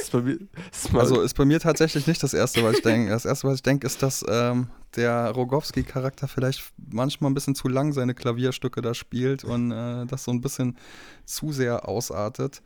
[0.00, 0.38] ist mir,
[0.70, 3.10] ist Also ist bei mir tatsächlich nicht das Erste, was ich denke.
[3.10, 7.68] Das Erste, was ich denke, ist, dass ähm, der Rogowski-Charakter vielleicht manchmal ein bisschen zu
[7.68, 10.76] lang seine Klavierstücke da spielt und äh, das so ein bisschen
[11.24, 12.62] zu sehr ausartet.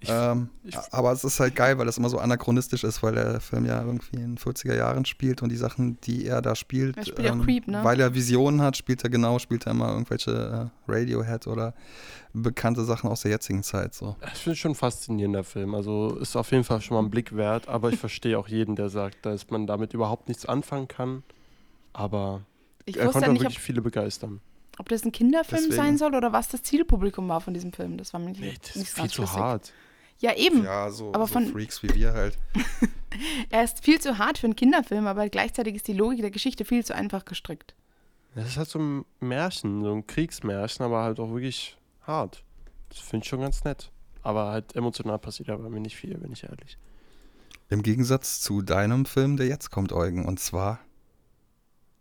[0.00, 3.14] Ich- ähm, ich- aber es ist halt geil, weil das immer so anachronistisch ist, weil
[3.16, 6.54] der Film ja irgendwie in den 40er Jahren spielt und die Sachen, die er da
[6.54, 7.82] spielt, ähm, Er spielt auch Creep, ne?
[7.82, 11.74] weil er Visionen hat, spielt er genau, spielt er immer irgendwelche äh, Radiohead oder
[12.32, 13.94] bekannte Sachen aus der jetzigen Zeit.
[13.94, 14.14] So.
[14.34, 15.74] Ich finde es schon ein faszinierender Film.
[15.74, 18.76] Also ist auf jeden Fall schon mal ein Blick wert, aber ich verstehe auch jeden,
[18.76, 21.24] der sagt, dass man damit überhaupt nichts anfangen kann.
[21.92, 22.42] Aber
[22.84, 24.40] Ich er konnte ja auch nicht, ob, wirklich viele begeistern.
[24.78, 25.74] ob das ein Kinderfilm Deswegen.
[25.76, 27.96] sein soll oder was das Zielpublikum war von diesem Film.
[27.96, 29.40] Das war mir nicht, Nee, das nicht ist ganz viel zu schlüssig.
[29.40, 29.72] hart.
[30.20, 30.64] Ja, eben.
[30.64, 32.38] Ja, so, Aber so von- Freaks wie wir halt.
[33.50, 36.64] Er ist viel zu hart für einen Kinderfilm, aber gleichzeitig ist die Logik der Geschichte
[36.64, 37.74] viel zu einfach gestrickt.
[38.34, 42.44] Das ist halt so ein Märchen, so ein Kriegsmärchen, aber halt auch wirklich hart.
[42.90, 43.90] Das finde ich schon ganz nett.
[44.22, 46.76] Aber halt emotional passiert da bei mir nicht viel, bin ich ehrlich.
[47.70, 50.26] Im Gegensatz zu deinem Film, der jetzt kommt, Eugen.
[50.26, 50.78] Und zwar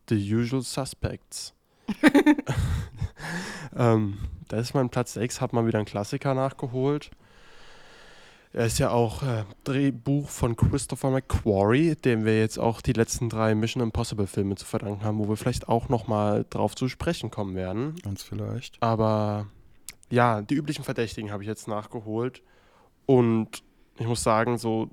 [0.10, 1.54] The Usual Suspects.
[3.76, 4.18] ähm,
[4.50, 7.12] da ist mein Platz 6, hat mal wieder einen Klassiker nachgeholt.
[8.58, 13.30] Er ist ja auch äh, Drehbuch von Christopher McQuarrie, dem wir jetzt auch die letzten
[13.30, 17.30] drei Mission Impossible Filme zu verdanken haben, wo wir vielleicht auch nochmal drauf zu sprechen
[17.30, 18.02] kommen werden.
[18.04, 18.82] uns vielleicht.
[18.82, 19.46] Aber
[20.10, 22.42] ja, die üblichen Verdächtigen habe ich jetzt nachgeholt.
[23.06, 23.62] Und
[24.00, 24.90] ich muss sagen, so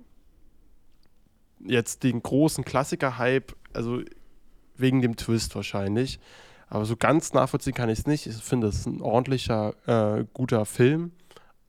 [1.64, 4.02] jetzt den großen Klassiker-Hype, also
[4.76, 6.20] wegen dem Twist wahrscheinlich.
[6.68, 8.26] Aber so ganz nachvollziehen kann ich es nicht.
[8.26, 11.12] Ich finde, es ist ein ordentlicher, äh, guter Film.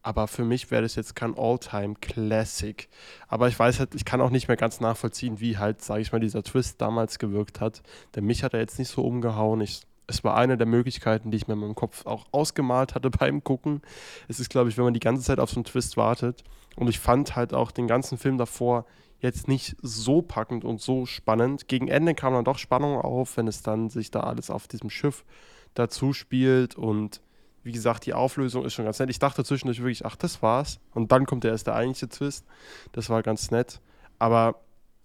[0.05, 2.87] Aber für mich wäre das jetzt kein All-Time-Classic.
[3.27, 6.11] Aber ich weiß halt, ich kann auch nicht mehr ganz nachvollziehen, wie halt, sage ich
[6.11, 7.81] mal, dieser Twist damals gewirkt hat.
[8.13, 9.61] Denn mich hat er jetzt nicht so umgehauen.
[9.61, 13.09] Ich, es war eine der Möglichkeiten, die ich mir in meinem Kopf auch ausgemalt hatte
[13.19, 13.81] beim Gucken.
[14.27, 16.43] Es ist, glaube ich, wenn man die ganze Zeit auf so einen Twist wartet.
[16.75, 18.85] Und ich fand halt auch den ganzen Film davor
[19.21, 21.67] jetzt nicht so packend und so spannend.
[21.67, 24.91] Gegen Ende kam dann doch Spannung auf, wenn es dann sich da alles auf diesem
[24.91, 25.25] Schiff
[25.73, 27.21] dazu spielt und
[27.65, 29.09] wie gesagt, die Auflösung ist schon ganz nett.
[29.09, 30.79] Ich dachte zwischendurch wirklich, ach, das war's.
[30.93, 32.45] Und dann kommt der eigentliche Twist.
[32.91, 33.81] Das war ganz nett.
[34.19, 34.61] Aber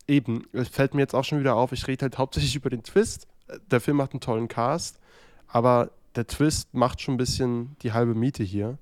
[0.06, 2.82] eben, es fällt mir jetzt auch schon wieder auf, ich rede halt hauptsächlich über den
[2.82, 3.26] Twist.
[3.70, 5.00] Der Film hat einen tollen Cast,
[5.48, 8.76] aber der Twist macht schon ein bisschen die halbe Miete hier.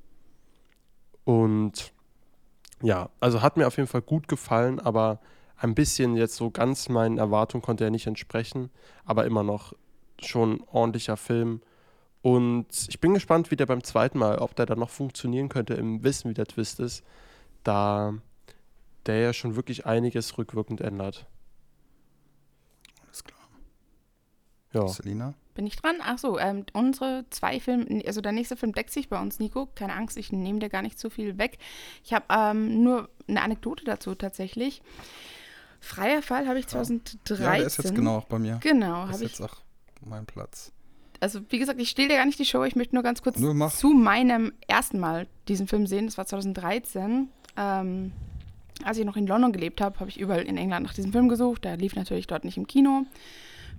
[1.23, 1.93] Und
[2.83, 5.21] ja, also hat mir auf jeden Fall gut gefallen, aber
[5.57, 8.71] ein bisschen jetzt so ganz meinen Erwartungen konnte er nicht entsprechen,
[9.05, 9.73] aber immer noch
[10.21, 11.62] schon ordentlicher Film.
[12.29, 15.73] Und ich bin gespannt, wie der beim zweiten Mal, ob der dann noch funktionieren könnte
[15.73, 17.03] im Wissen, wie der Twist ist,
[17.64, 18.12] da
[19.07, 21.25] der ja schon wirklich einiges rückwirkend ändert.
[23.07, 23.41] Alles klar.
[24.75, 24.87] Ja.
[24.88, 25.33] Selina?
[25.55, 25.97] Bin ich dran?
[26.03, 29.67] Ach so, ähm, unsere zwei Filme, also der nächste Film deckt sich bei uns, Nico.
[29.75, 31.57] Keine Angst, ich nehme dir gar nicht zu viel weg.
[32.05, 34.83] Ich habe ähm, nur eine Anekdote dazu tatsächlich.
[35.81, 37.43] Freier Fall habe ich 2013.
[37.43, 38.59] Ja, der ist jetzt genau auch bei mir.
[38.62, 39.31] Genau, Das ist habe ich.
[39.31, 39.57] jetzt auch
[40.03, 40.73] mein Platz.
[41.20, 42.64] Also wie gesagt, ich stehle dir gar nicht die Show.
[42.64, 43.74] Ich möchte nur ganz kurz mach.
[43.74, 46.07] zu meinem ersten Mal diesen Film sehen.
[46.07, 47.28] Das war 2013.
[47.57, 48.12] Ähm,
[48.85, 51.28] als ich noch in London gelebt habe, habe ich überall in England nach diesem Film
[51.28, 51.64] gesucht.
[51.64, 53.07] Der lief natürlich dort nicht im Kino.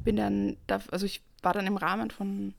[0.03, 2.53] Bin dann, da, also ich war dann im Rahmen von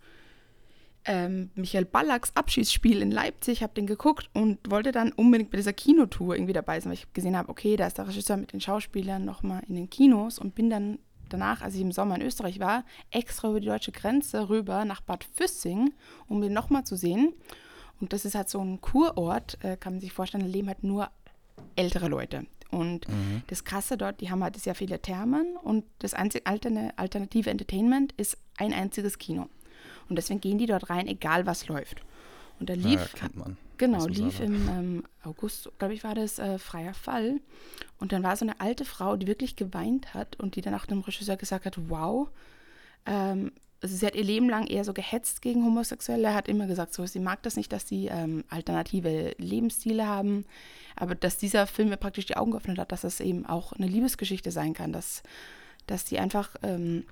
[1.04, 5.72] ähm, Michael Ballacks Abschiedsspiel in Leipzig, habe den geguckt und wollte dann unbedingt bei dieser
[5.72, 8.60] Kinotour irgendwie dabei sein, weil ich gesehen habe, okay, da ist der Regisseur mit den
[8.60, 10.98] Schauspielern nochmal in den Kinos und bin dann
[11.32, 15.00] danach, als ich im Sommer in Österreich war, extra über die deutsche Grenze rüber nach
[15.00, 15.92] Bad Füssing,
[16.28, 17.32] um den nochmal zu sehen.
[18.00, 20.84] Und das ist halt so ein Kurort, äh, kann man sich vorstellen, da leben halt
[20.84, 21.10] nur
[21.76, 22.46] ältere Leute.
[22.70, 23.06] Und
[23.48, 28.12] das Krasse dort, die haben halt sehr viele Thermen und das einzige alterne, alternative Entertainment
[28.16, 29.48] ist ein einziges Kino.
[30.08, 32.02] Und deswegen gehen die dort rein, egal was läuft.
[32.60, 33.56] Und da Naja, lief, man.
[33.78, 37.40] genau, lief im ähm, August, glaube ich, war das äh, freier Fall.
[37.98, 40.84] Und dann war so eine alte Frau, die wirklich geweint hat und die dann auch
[40.86, 42.28] dem Regisseur gesagt hat, wow,
[43.06, 46.28] ähm, also sie hat ihr Leben lang eher so gehetzt gegen Homosexuelle.
[46.28, 50.44] Er hat immer gesagt, so, sie mag das nicht, dass sie ähm, alternative Lebensstile haben,
[50.96, 53.86] aber dass dieser Film mir praktisch die Augen geöffnet hat, dass das eben auch eine
[53.86, 55.22] Liebesgeschichte sein kann, dass,
[55.86, 57.04] dass die einfach ähm,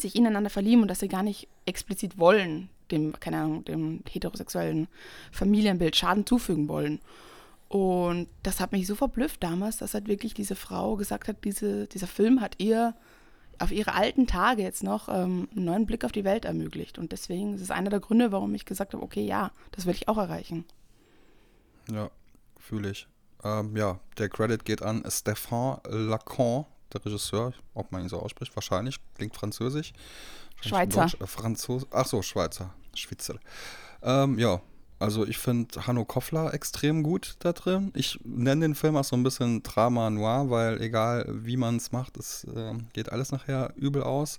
[0.00, 4.88] sich ineinander verlieben und dass sie gar nicht explizit wollen, dem, keine Ahnung, dem heterosexuellen
[5.32, 7.00] Familienbild Schaden zufügen wollen.
[7.68, 11.86] Und das hat mich so verblüfft damals, dass halt wirklich diese Frau gesagt hat, diese,
[11.88, 12.94] dieser Film hat ihr
[13.58, 16.98] auf ihre alten Tage jetzt noch ähm, einen neuen Blick auf die Welt ermöglicht.
[16.98, 19.94] Und deswegen ist es einer der Gründe, warum ich gesagt habe, okay, ja, das will
[19.94, 20.64] ich auch erreichen.
[21.90, 22.10] Ja,
[22.58, 23.08] fühle ich.
[23.44, 26.66] Ähm, ja, der Credit geht an Stéphane Lacan,
[26.98, 29.92] der Regisseur, ob man ihn so ausspricht, wahrscheinlich, klingt französisch.
[30.60, 31.02] Schweizer.
[31.02, 33.38] Deutsch, äh, Franzose, ach so, Schweizer, Schwitzel.
[34.02, 34.60] Ähm, ja,
[34.98, 37.92] also ich finde Hanno Koffler extrem gut da drin.
[37.94, 41.92] Ich nenne den Film auch so ein bisschen Drama Noir, weil egal wie man es
[41.92, 44.38] macht, es äh, geht alles nachher übel aus.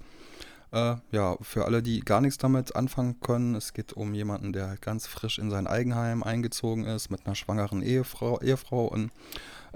[0.72, 4.68] Äh, ja, für alle, die gar nichts damit anfangen können, es geht um jemanden, der
[4.68, 9.12] halt ganz frisch in sein Eigenheim eingezogen ist, mit einer schwangeren Ehefrau, Ehefrau und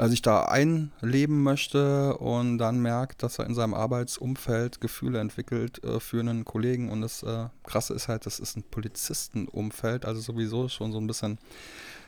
[0.09, 5.99] sich da einleben möchte und dann merkt, dass er in seinem Arbeitsumfeld Gefühle entwickelt äh,
[5.99, 6.89] für einen Kollegen.
[6.89, 11.07] Und das äh, Krasse ist halt, das ist ein Polizistenumfeld, also sowieso schon so ein
[11.07, 11.37] bisschen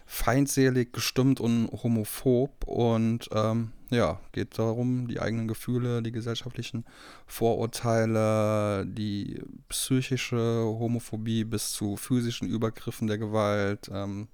[0.06, 6.84] feindselig gestimmt und homophob und ähm, ja, geht darum, die eigenen Gefühle, die gesellschaftlichen
[7.28, 14.28] Vorurteile, die psychische Homophobie bis zu physischen Übergriffen der Gewalt, ähm,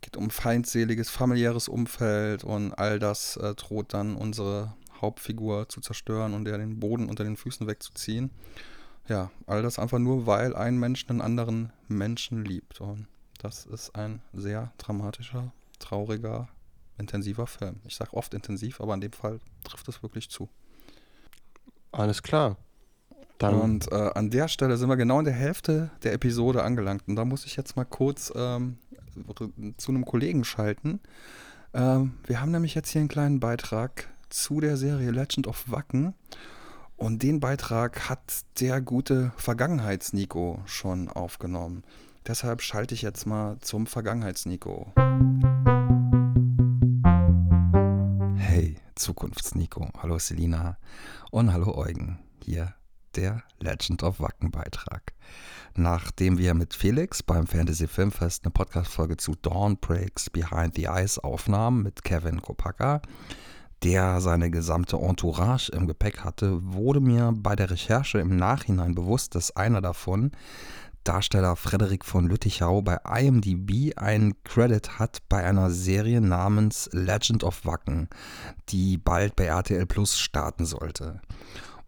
[0.00, 6.34] geht um feindseliges familiäres Umfeld und all das äh, droht dann unsere Hauptfigur zu zerstören
[6.34, 8.30] und der den Boden unter den Füßen wegzuziehen.
[9.06, 12.80] Ja, all das einfach nur, weil ein Mensch einen anderen Menschen liebt.
[12.80, 13.06] Und
[13.44, 16.48] das ist ein sehr dramatischer, trauriger,
[16.96, 17.80] intensiver Film.
[17.84, 20.48] Ich sage oft intensiv, aber in dem Fall trifft es wirklich zu.
[21.92, 22.56] Alles klar.
[23.38, 27.02] Dann und äh, an der Stelle sind wir genau in der Hälfte der Episode angelangt.
[27.06, 28.78] Und da muss ich jetzt mal kurz ähm,
[29.76, 31.00] zu einem Kollegen schalten.
[31.74, 36.14] Ähm, wir haben nämlich jetzt hier einen kleinen Beitrag zu der Serie Legend of Wacken.
[36.96, 41.82] Und den Beitrag hat der gute Vergangenheits-Nico schon aufgenommen.
[42.26, 44.90] Deshalb schalte ich jetzt mal zum Vergangenheits-Nico.
[48.36, 49.90] Hey, Zukunfts-Nico.
[50.02, 50.78] Hallo Selina
[51.30, 52.18] und hallo Eugen.
[52.42, 52.72] Hier
[53.14, 55.12] der Legend of Wacken Beitrag.
[55.74, 61.18] Nachdem wir mit Felix beim Fantasy Filmfest eine Podcast-Folge zu Dawn Breaks Behind the Eyes
[61.18, 63.02] aufnahmen mit Kevin Kopaka,
[63.82, 69.34] der seine gesamte Entourage im Gepäck hatte, wurde mir bei der Recherche im Nachhinein bewusst,
[69.34, 70.32] dass einer davon,
[71.04, 77.64] Darsteller Frederik von Lüttichau, bei IMDb einen Credit hat bei einer Serie namens Legend of
[77.66, 78.08] Wacken,
[78.70, 81.20] die bald bei RTL Plus starten sollte.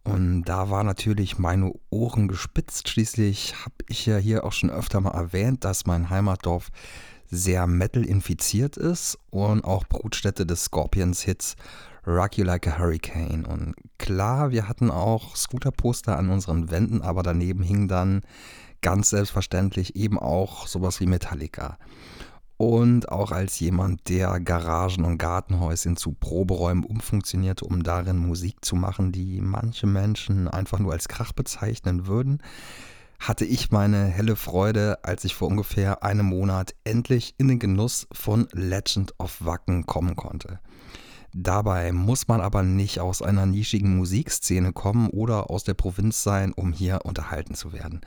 [0.05, 2.89] Und da war natürlich meine Ohren gespitzt.
[2.89, 6.71] Schließlich habe ich ja hier auch schon öfter mal erwähnt, dass mein Heimatdorf
[7.29, 11.57] sehr Metal infiziert ist und auch Brutstätte des Scorpions-Hits
[12.07, 13.45] Rock You Like a Hurricane.
[13.45, 18.23] Und klar, wir hatten auch Scooter-Poster an unseren Wänden, aber daneben hing dann
[18.81, 21.79] ganz selbstverständlich eben auch sowas wie Metallica.
[22.59, 28.77] Und auch als jemand, der Garagen und Gartenhäuschen zu Proberäumen umfunktionierte, um darin Musik zu
[28.77, 32.41] machen, die manche Menschen einfach nur als Krach bezeichnen würden,
[33.19, 38.07] hatte ich meine helle Freude, als ich vor ungefähr einem Monat endlich in den Genuss
[38.13, 40.61] von Legend of Wacken kommen konnte.
[41.39, 46.55] Dabei muss man aber nicht aus einer nischigen Musikszene kommen oder aus der Provinz sein,
[46.55, 48.01] um hier unterhalten zu werden.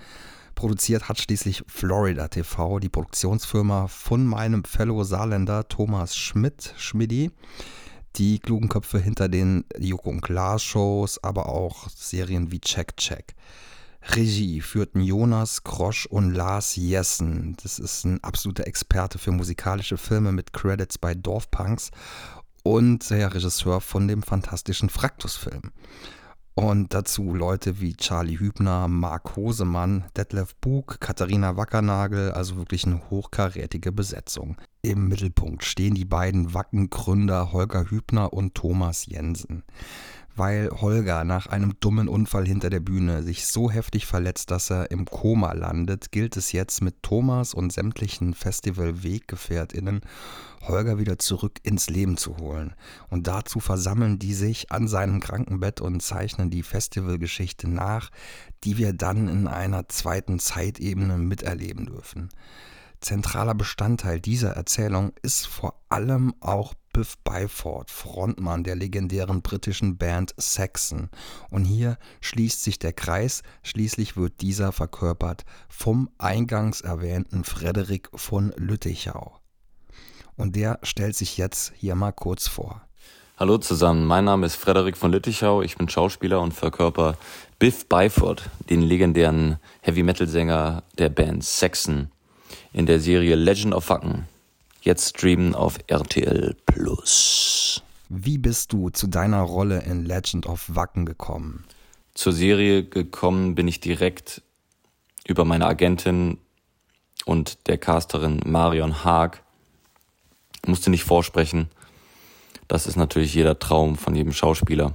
[0.56, 7.30] Produziert hat schließlich Florida TV, die Produktionsfirma von meinem Fellow Saarländer Thomas Schmidt, Schmidti.
[8.16, 13.36] Die klugen Köpfe hinter den Joko und Klaas Shows, aber auch Serien wie Check Check.
[14.02, 17.56] Regie führten Jonas Krosch und Lars Jessen.
[17.62, 21.92] Das ist ein absoluter Experte für musikalische Filme mit Credits bei Dorfpunks
[22.64, 25.72] und der Regisseur von dem fantastischen Fraktus-Film.
[26.56, 33.10] Und dazu Leute wie Charlie Hübner, Marc Hosemann, Detlef Bug, Katharina Wackernagel, also wirklich eine
[33.10, 34.58] hochkarätige Besetzung.
[34.82, 39.64] Im Mittelpunkt stehen die beiden Wacken-Gründer Holger Hübner und Thomas Jensen
[40.40, 44.90] weil Holger nach einem dummen Unfall hinter der Bühne sich so heftig verletzt, dass er
[44.90, 50.02] im Koma landet, gilt es jetzt mit Thomas und sämtlichen Festival-WeggefährtInnen
[50.62, 52.74] Holger wieder zurück ins Leben zu holen.
[53.10, 58.10] Und dazu versammeln die sich an seinem Krankenbett und zeichnen die Festivalgeschichte nach,
[58.64, 62.30] die wir dann in einer zweiten Zeitebene miterleben dürfen.
[63.02, 70.34] Zentraler Bestandteil dieser Erzählung ist vor allem auch Biff Byford, Frontmann der legendären britischen Band
[70.36, 71.08] Saxon.
[71.50, 78.52] Und hier schließt sich der Kreis, schließlich wird dieser verkörpert vom eingangs erwähnten Frederik von
[78.58, 79.40] Lüttichau.
[80.36, 82.82] Und der stellt sich jetzt hier mal kurz vor.
[83.38, 87.16] Hallo zusammen, mein Name ist Frederik von Lüttichau, ich bin Schauspieler und verkörper
[87.60, 92.12] Biff Byford, den legendären Heavy-Metal-Sänger der Band Saxon
[92.74, 94.28] in der Serie Legend of Wacken.
[94.82, 97.84] Jetzt streamen auf RTL Plus.
[98.08, 101.66] Wie bist du zu deiner Rolle in Legend of Wacken gekommen?
[102.14, 104.42] Zur Serie gekommen bin ich direkt
[105.28, 106.38] über meine Agentin
[107.26, 109.44] und der Casterin Marion Haag.
[110.66, 111.70] Musste nicht vorsprechen.
[112.70, 114.94] Das ist natürlich jeder Traum von jedem Schauspieler,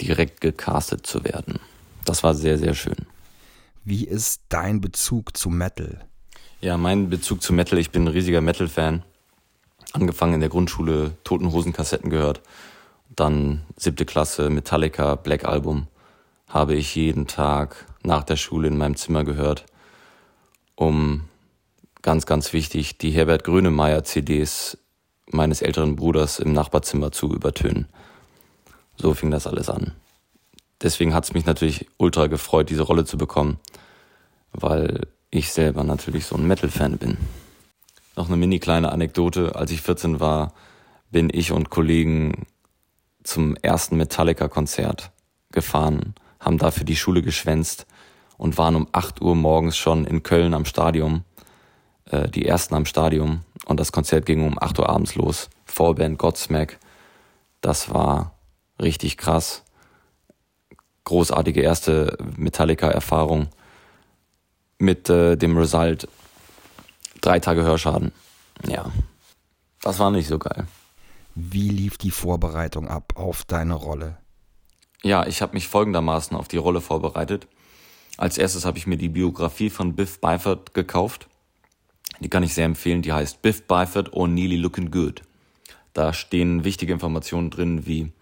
[0.00, 1.60] direkt gecastet zu werden.
[2.06, 3.06] Das war sehr, sehr schön.
[3.84, 6.08] Wie ist dein Bezug zu Metal?
[6.60, 9.04] Ja, mein Bezug zu Metal, ich bin ein riesiger Metal-Fan.
[9.92, 12.40] Angefangen in der Grundschule, Toten Hosen Kassetten gehört.
[13.14, 15.86] Dann siebte Klasse, Metallica, Black Album
[16.48, 19.66] habe ich jeden Tag nach der Schule in meinem Zimmer gehört,
[20.74, 21.28] um
[22.02, 24.78] ganz, ganz wichtig, die Herbert Grönemeyer CDs
[25.30, 27.86] meines älteren Bruders im Nachbarzimmer zu übertönen.
[28.96, 29.92] So fing das alles an.
[30.82, 33.60] Deswegen hat es mich natürlich ultra gefreut, diese Rolle zu bekommen,
[34.52, 37.18] weil ich selber natürlich so ein Metal-Fan bin.
[38.16, 39.54] Noch eine mini kleine Anekdote.
[39.54, 40.52] Als ich 14 war,
[41.10, 42.46] bin ich und Kollegen
[43.22, 45.10] zum ersten Metallica-Konzert
[45.52, 47.86] gefahren, haben dafür die Schule geschwänzt
[48.36, 51.24] und waren um 8 Uhr morgens schon in Köln am Stadion,
[52.06, 55.50] äh, die ersten am Stadion und das Konzert ging um 8 Uhr abends los.
[55.64, 56.78] Vorband Godsmack.
[57.60, 58.34] Das war
[58.80, 59.64] richtig krass.
[61.04, 63.48] Großartige erste Metallica-Erfahrung
[64.78, 66.08] mit äh, dem Result
[67.20, 68.12] drei Tage Hörschaden.
[68.66, 68.90] Ja,
[69.82, 70.66] das war nicht so geil.
[71.34, 74.16] Wie lief die Vorbereitung ab auf deine Rolle?
[75.02, 77.46] Ja, ich habe mich folgendermaßen auf die Rolle vorbereitet.
[78.16, 81.28] Als erstes habe ich mir die Biografie von Biff Byford gekauft.
[82.18, 83.02] Die kann ich sehr empfehlen.
[83.02, 85.22] Die heißt Biff Byford or Nearly Looking Good.
[85.92, 88.12] Da stehen wichtige Informationen drin, wie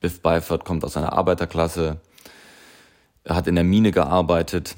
[0.00, 2.00] Biff Byford kommt aus einer Arbeiterklasse,
[3.24, 4.76] er hat in der Mine gearbeitet,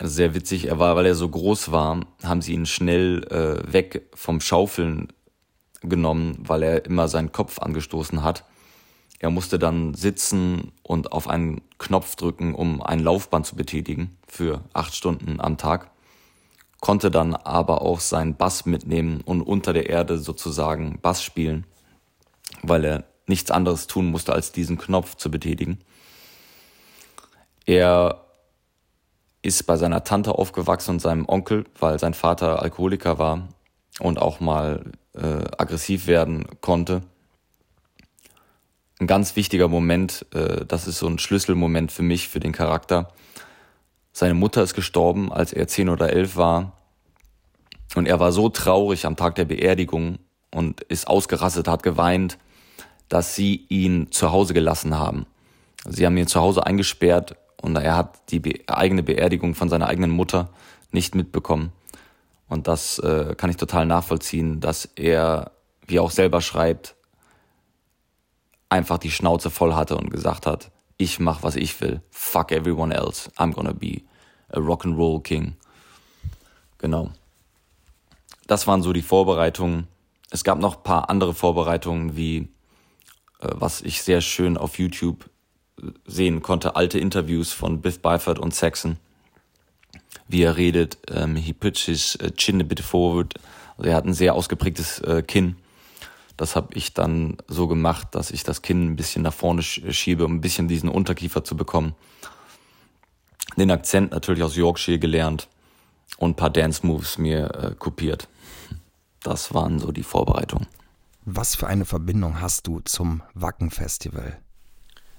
[0.00, 4.08] sehr witzig, er war, weil er so groß war, haben sie ihn schnell äh, weg
[4.14, 5.08] vom Schaufeln
[5.82, 8.44] genommen, weil er immer seinen Kopf angestoßen hat.
[9.18, 14.62] Er musste dann sitzen und auf einen Knopf drücken, um ein Laufband zu betätigen für
[14.72, 15.90] acht Stunden am Tag,
[16.80, 21.66] konnte dann aber auch seinen Bass mitnehmen und unter der Erde sozusagen Bass spielen,
[22.62, 25.80] weil er nichts anderes tun musste, als diesen Knopf zu betätigen.
[27.66, 28.27] Er
[29.48, 33.48] ist bei seiner Tante aufgewachsen und seinem Onkel, weil sein Vater Alkoholiker war
[33.98, 37.02] und auch mal äh, aggressiv werden konnte.
[39.00, 43.08] Ein ganz wichtiger Moment, äh, das ist so ein Schlüsselmoment für mich, für den Charakter.
[44.12, 46.72] Seine Mutter ist gestorben, als er zehn oder elf war.
[47.94, 50.18] Und er war so traurig am Tag der Beerdigung
[50.54, 52.36] und ist ausgerastet, hat geweint,
[53.08, 55.24] dass sie ihn zu Hause gelassen haben.
[55.86, 59.88] Sie haben ihn zu Hause eingesperrt und er hat die be eigene Beerdigung von seiner
[59.88, 60.50] eigenen Mutter
[60.90, 61.72] nicht mitbekommen.
[62.48, 65.52] Und das äh, kann ich total nachvollziehen, dass er,
[65.86, 66.96] wie er auch selber schreibt,
[68.68, 72.02] einfach die Schnauze voll hatte und gesagt hat, ich mach, was ich will.
[72.10, 73.30] Fuck everyone else.
[73.36, 74.02] I'm gonna be
[74.50, 75.56] a Rock'n'Roll King.
[76.78, 77.10] Genau.
[78.46, 79.86] Das waren so die Vorbereitungen.
[80.30, 82.48] Es gab noch paar andere Vorbereitungen, wie
[83.40, 85.28] äh, was ich sehr schön auf YouTube
[86.06, 88.96] sehen konnte, alte Interviews von Biff Byford und Saxon,
[90.26, 90.98] wie er redet.
[91.10, 93.34] Ähm, he puts his uh, chin a bit forward.
[93.76, 95.56] Also er hat ein sehr ausgeprägtes äh, Kinn.
[96.36, 100.24] Das habe ich dann so gemacht, dass ich das Kinn ein bisschen nach vorne schiebe,
[100.24, 101.94] um ein bisschen diesen Unterkiefer zu bekommen.
[103.56, 105.48] Den Akzent natürlich aus Yorkshire gelernt
[106.16, 108.28] und ein paar Dance Moves mir äh, kopiert.
[109.22, 110.68] Das waren so die Vorbereitungen.
[111.24, 114.38] Was für eine Verbindung hast du zum Wacken Festival?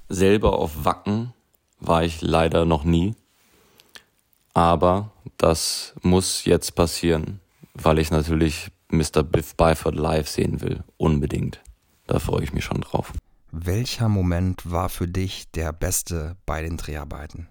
[0.09, 1.33] Selber auf Wacken
[1.79, 3.15] war ich leider noch nie.
[4.53, 7.39] Aber das muss jetzt passieren,
[7.73, 9.23] weil ich natürlich Mr.
[9.23, 10.83] Biff Byford live sehen will.
[10.97, 11.61] Unbedingt.
[12.07, 13.13] Da freue ich mich schon drauf.
[13.51, 17.47] Welcher Moment war für dich der beste bei den Dreharbeiten?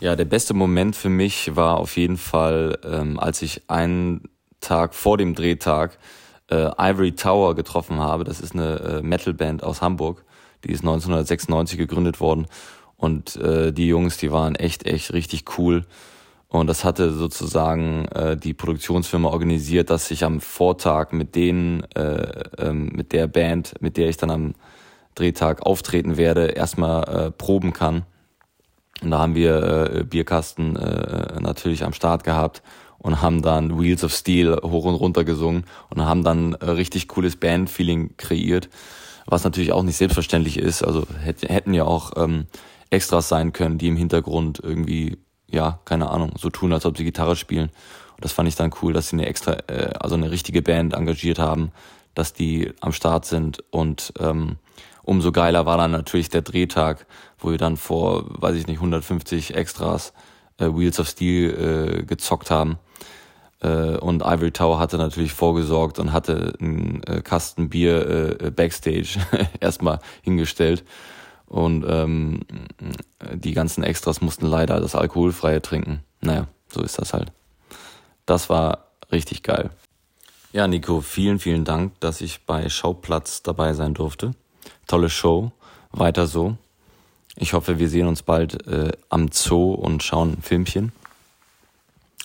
[0.00, 4.28] Ja, der beste Moment für mich war auf jeden Fall, ähm, als ich einen
[4.60, 5.98] Tag vor dem Drehtag
[6.50, 8.24] äh, Ivory Tower getroffen habe.
[8.24, 10.24] Das ist eine äh, Metalband aus Hamburg.
[10.64, 12.46] Die ist 1996 gegründet worden.
[12.96, 15.84] Und äh, die Jungs, die waren echt, echt richtig cool.
[16.48, 22.44] Und das hatte sozusagen äh, die Produktionsfirma organisiert, dass ich am Vortag mit denen, äh,
[22.58, 24.54] ähm, mit der Band, mit der ich dann am
[25.14, 28.04] Drehtag auftreten werde, erstmal äh, proben kann.
[29.02, 32.62] Und da haben wir äh, Bierkasten äh, natürlich am Start gehabt
[32.98, 37.08] und haben dann Wheels of Steel hoch und runter gesungen und haben dann äh, richtig
[37.08, 38.68] cooles Bandfeeling kreiert
[39.28, 40.82] was natürlich auch nicht selbstverständlich ist.
[40.82, 42.46] Also hätten ja auch ähm,
[42.90, 45.18] Extras sein können, die im Hintergrund irgendwie,
[45.50, 47.68] ja, keine Ahnung, so tun, als ob sie Gitarre spielen.
[48.16, 50.94] Und das fand ich dann cool, dass sie eine extra, äh, also eine richtige Band
[50.94, 51.72] engagiert haben,
[52.14, 54.56] dass die am Start sind und ähm,
[55.02, 57.06] umso geiler war dann natürlich der Drehtag,
[57.38, 60.12] wo wir dann vor, weiß ich nicht, 150 Extras
[60.58, 62.78] äh, Wheels of Steel äh, gezockt haben.
[63.60, 69.18] Äh, und Ivory Tower hatte natürlich vorgesorgt und hatte einen äh, Kasten Bier äh, Backstage
[69.60, 70.84] erstmal hingestellt.
[71.46, 72.40] Und ähm,
[73.32, 76.00] die ganzen Extras mussten leider das Alkoholfreie trinken.
[76.20, 77.32] Naja, so ist das halt.
[78.26, 79.70] Das war richtig geil.
[80.52, 84.32] Ja, Nico, vielen, vielen Dank, dass ich bei Schauplatz dabei sein durfte.
[84.86, 85.52] Tolle Show.
[85.90, 86.56] Weiter so.
[87.36, 90.92] Ich hoffe, wir sehen uns bald äh, am Zoo und schauen ein Filmchen.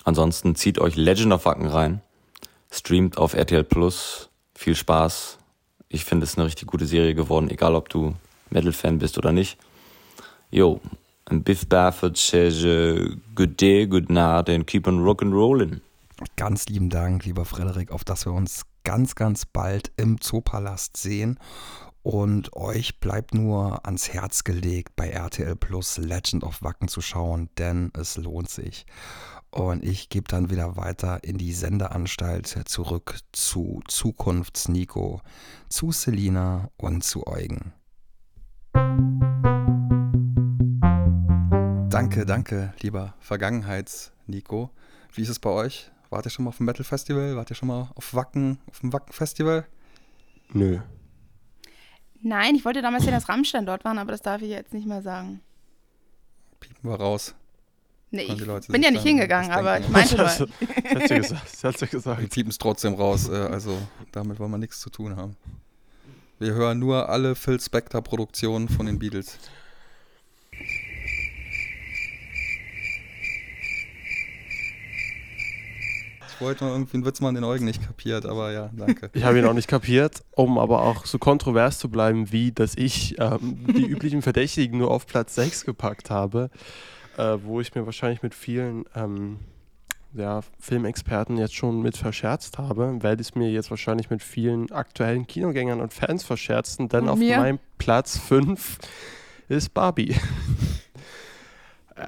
[0.04, 2.00] Ansonsten zieht euch Legend of Wacken rein.
[2.70, 4.30] Streamt auf RTL Plus.
[4.54, 5.38] Viel Spaß.
[5.88, 8.14] Ich finde es eine richtig gute Serie geworden, egal ob du
[8.50, 9.58] Metal-Fan bist oder nicht.
[10.50, 10.80] Yo,
[11.26, 15.80] and Biff Baffert says uh, good day, good night and keep on rock'n'rollin'.
[16.36, 21.38] Ganz lieben Dank, lieber Frederik, auf dass wir uns ganz, ganz bald im Zoopalast sehen.
[22.02, 27.48] Und euch bleibt nur ans Herz gelegt, bei RTL Plus Legend of Wacken zu schauen,
[27.56, 28.84] denn es lohnt sich.
[29.54, 35.20] Und ich gebe dann wieder weiter in die Sendeanstalt zurück zu Zukunfts-Nico,
[35.68, 37.72] zu Selina und zu Eugen.
[41.88, 44.70] Danke, danke, lieber Vergangenheits-Nico.
[45.12, 45.92] Wie ist es bei euch?
[46.10, 47.36] Wart ihr schon mal auf dem Metal Festival?
[47.36, 49.68] Wart ihr schon mal auf Wacken, auf dem Wacken Festival?
[50.48, 50.80] Nö.
[52.22, 54.88] Nein, ich wollte damals sehen, dass Rammstein dort waren, aber das darf ich jetzt nicht
[54.88, 55.42] mehr sagen.
[56.58, 57.36] Piepen wir raus.
[58.14, 60.48] Nee, ich Leute bin ja nicht hingegangen, aber ich meinte Das nur.
[60.48, 61.42] hat sie gesagt.
[61.52, 62.30] Das hat sie Wir gesagt.
[62.30, 63.76] piepen es trotzdem raus, äh, also
[64.12, 65.36] damit wollen wir nichts zu tun haben.
[66.38, 69.36] Wir hören nur alle Phil Spector Produktionen von den Beatles.
[76.36, 79.08] Ich wollte nur irgendwie einen Witz machen, den Eugen nicht kapiert, aber ja, danke.
[79.14, 82.74] Ich habe ihn auch nicht kapiert, um aber auch so kontrovers zu bleiben, wie dass
[82.76, 86.50] ich ähm, die üblichen Verdächtigen nur auf Platz 6 gepackt habe,
[87.16, 89.38] äh, wo ich mir wahrscheinlich mit vielen ähm,
[90.14, 94.70] ja, Filmexperten jetzt schon mit verscherzt habe, werde ich es mir jetzt wahrscheinlich mit vielen
[94.70, 97.38] aktuellen Kinogängern und Fans verscherzen, denn Und auf mir?
[97.38, 98.78] meinem Platz 5
[99.48, 100.14] ist Barbie.
[101.96, 102.06] Äh,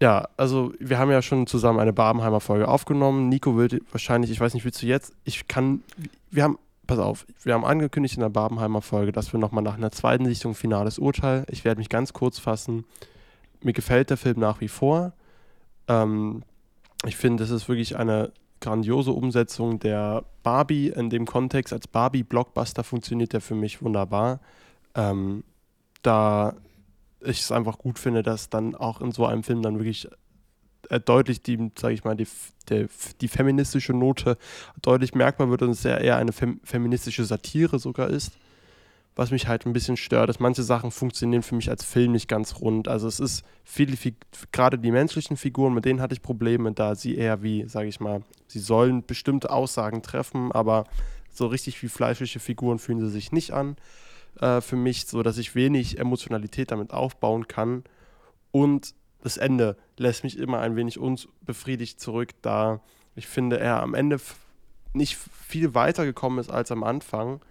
[0.00, 3.28] Ja, also wir haben ja schon zusammen eine Barbenheimer Folge aufgenommen.
[3.28, 5.12] Nico will wahrscheinlich, ich weiß nicht, willst du jetzt?
[5.24, 5.82] Ich kann,
[6.30, 9.76] wir haben, pass auf, wir haben angekündigt in der Barbenheimer Folge, dass wir nochmal nach
[9.76, 11.44] einer zweiten Sichtung finales Urteil.
[11.50, 12.84] Ich werde mich ganz kurz fassen.
[13.62, 15.12] Mir gefällt der Film nach wie vor.
[15.88, 16.42] Ähm,
[17.06, 20.88] ich finde, es ist wirklich eine grandiose Umsetzung der Barbie.
[20.88, 24.40] In dem Kontext als Barbie-Blockbuster funktioniert der für mich wunderbar.
[24.94, 25.44] Ähm,
[26.02, 26.54] da
[27.20, 30.08] ich es einfach gut finde, dass dann auch in so einem Film dann wirklich
[30.88, 32.52] äh, deutlich die, sage ich mal, die, f-
[33.20, 34.38] die feministische Note
[34.80, 38.32] deutlich merkbar wird und es ja eher eine fem feministische Satire sogar ist.
[39.20, 42.26] Was mich halt ein bisschen stört, ist, manche Sachen funktionieren für mich als Film nicht
[42.26, 42.88] ganz rund.
[42.88, 44.14] Also es ist viele, Fig-
[44.50, 48.00] gerade die menschlichen Figuren, mit denen hatte ich Probleme, da sie eher wie, sage ich
[48.00, 50.84] mal, sie sollen bestimmte Aussagen treffen, aber
[51.30, 53.76] so richtig wie fleischliche Figuren fühlen sie sich nicht an
[54.40, 57.84] äh, für mich, so dass ich wenig Emotionalität damit aufbauen kann.
[58.52, 62.80] Und das Ende lässt mich immer ein wenig unbefriedigt zurück, da
[63.16, 64.18] ich finde, er am Ende
[64.94, 67.42] nicht viel weiter gekommen ist als am Anfang.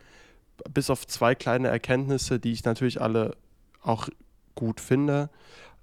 [0.74, 3.36] Bis auf zwei kleine Erkenntnisse, die ich natürlich alle
[3.82, 4.10] auch
[4.56, 5.30] gut finde.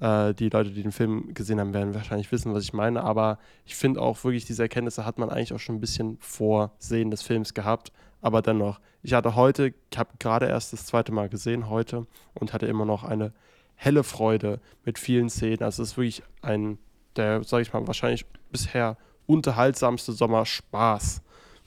[0.01, 3.03] Äh, die Leute, die den Film gesehen haben, werden wahrscheinlich wissen, was ich meine.
[3.03, 6.73] Aber ich finde auch wirklich, diese Erkenntnisse hat man eigentlich auch schon ein bisschen vor
[6.79, 7.93] Sehen des Films gehabt.
[8.21, 12.53] Aber dennoch, ich hatte heute, ich habe gerade erst das zweite Mal gesehen heute und
[12.53, 13.33] hatte immer noch eine
[13.75, 15.63] helle Freude mit vielen Szenen.
[15.63, 16.79] Also es ist wirklich ein,
[17.15, 18.97] der, sage ich mal, wahrscheinlich bisher
[19.27, 20.13] unterhaltsamste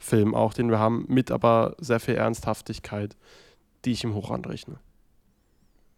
[0.00, 3.16] Sommerspaß-Film auch, den wir haben, mit aber sehr viel Ernsthaftigkeit,
[3.84, 4.76] die ich ihm hoch anrechne.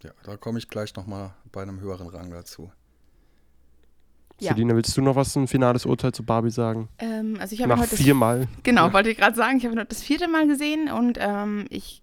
[0.03, 2.73] Ja, da komme ich gleich nochmal bei einem höheren Rang dazu.
[4.41, 4.53] Ja.
[4.55, 6.89] Selina, willst du noch was ein finales Urteil zu Barbie sagen?
[6.99, 8.49] Ähm, also ich habe heute das viermal.
[8.65, 8.93] Genau, Ja.
[8.93, 12.02] wollte ich gerade sagen, ich habe ihn heute das vierte Mal gesehen und ähm, ich,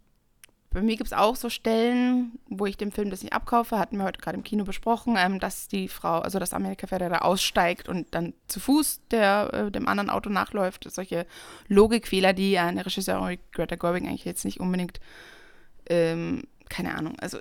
[0.72, 3.98] bei mir gibt es auch so Stellen, wo ich dem Film das nicht abkaufe, hatten
[3.98, 7.90] wir heute gerade im Kino besprochen, ähm, dass die Frau, also dass Amerika Ferrera aussteigt
[7.90, 10.86] und dann zu Fuß der, äh, dem anderen Auto nachläuft.
[10.92, 11.26] Solche
[11.68, 15.00] Logikfehler, die eine Regisseurin wie Greta Gerwig eigentlich jetzt nicht unbedingt,
[15.90, 17.40] ähm, keine Ahnung, also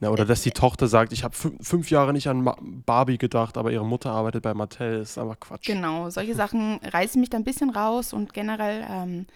[0.00, 3.16] Ja, oder dass die Tochter sagt, ich habe fün- fünf Jahre nicht an Ma Barbie
[3.16, 5.00] gedacht, aber ihre Mutter arbeitet bei Mattel.
[5.00, 5.64] Ist einfach Quatsch.
[5.64, 9.26] Genau, solche Sachen reißen mich da ein bisschen raus und generell ähm,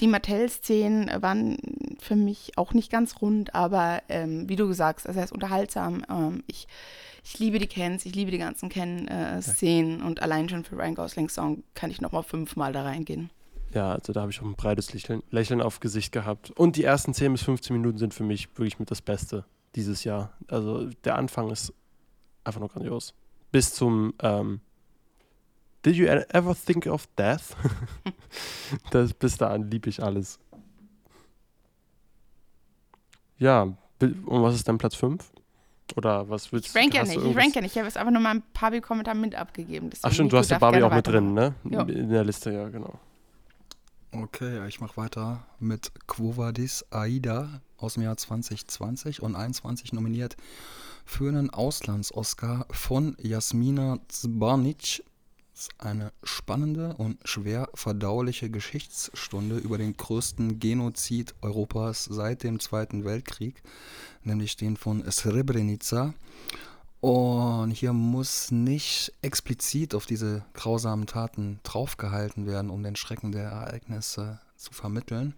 [0.00, 1.56] die Mattel-Szenen waren
[2.00, 6.04] für mich auch nicht ganz rund, aber ähm, wie du sagst, also er ist unterhaltsam.
[6.10, 6.66] Ähm, ich,
[7.22, 11.34] ich liebe die Kens, ich liebe die ganzen Ken-Szenen und allein schon für Ryan Goslings
[11.34, 13.30] Song kann ich nochmal fünfmal da reingehen.
[13.72, 16.50] Ja, also da habe ich auch ein breites Lächeln, Lächeln auf Gesicht gehabt.
[16.52, 20.04] Und die ersten 10 bis 15 Minuten sind für mich wirklich mit das Beste dieses
[20.04, 20.32] Jahr.
[20.48, 21.72] Also der Anfang ist
[22.44, 23.14] einfach nur grandios.
[23.50, 24.60] Bis zum ähm,
[25.84, 27.56] Did you e- ever think of death?
[28.90, 30.38] das, bis dahin liebe ich alles.
[33.38, 33.62] Ja,
[34.00, 35.30] und was ist dein Platz 5?
[35.96, 37.72] Oder was willst Ich rank ja nicht, ich rank ja nicht.
[37.72, 39.90] Ich habe jetzt einfach nur mal ein paar Kommentar mit abgegeben.
[40.02, 41.54] Ach stimmt, du hast ja Barbie auch mit drin, ne?
[41.64, 41.82] Ja.
[41.82, 42.98] In der Liste, ja, genau.
[44.12, 49.92] Okay, ja, ich mache weiter mit Quo Vadis Aida aus dem Jahr 2020 und 21
[49.92, 50.36] nominiert
[51.04, 55.04] für einen Auslands-Oscar von Jasmina Zbanic.
[55.54, 63.04] Ist eine spannende und schwer verdauliche Geschichtsstunde über den größten Genozid Europas seit dem Zweiten
[63.04, 63.62] Weltkrieg,
[64.24, 66.12] nämlich den von Srebrenica.
[67.00, 73.44] Und hier muss nicht explizit auf diese grausamen Taten draufgehalten werden, um den Schrecken der
[73.44, 75.34] Ereignisse zu vermitteln.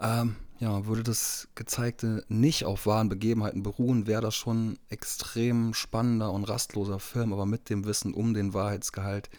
[0.00, 6.32] Ähm, ja, würde das Gezeigte nicht auf wahren Begebenheiten beruhen, wäre das schon extrem spannender
[6.32, 9.30] und rastloser Film, aber mit dem Wissen um den Wahrheitsgehalt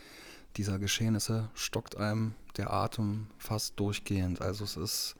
[0.57, 4.41] dieser Geschehnisse stockt einem der Atem fast durchgehend.
[4.41, 5.16] Also es ist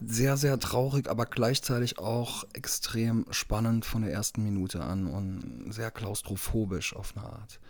[0.00, 5.90] sehr, sehr traurig, aber gleichzeitig auch extrem spannend von der ersten Minute an und sehr
[5.90, 7.60] klaustrophobisch auf eine Art.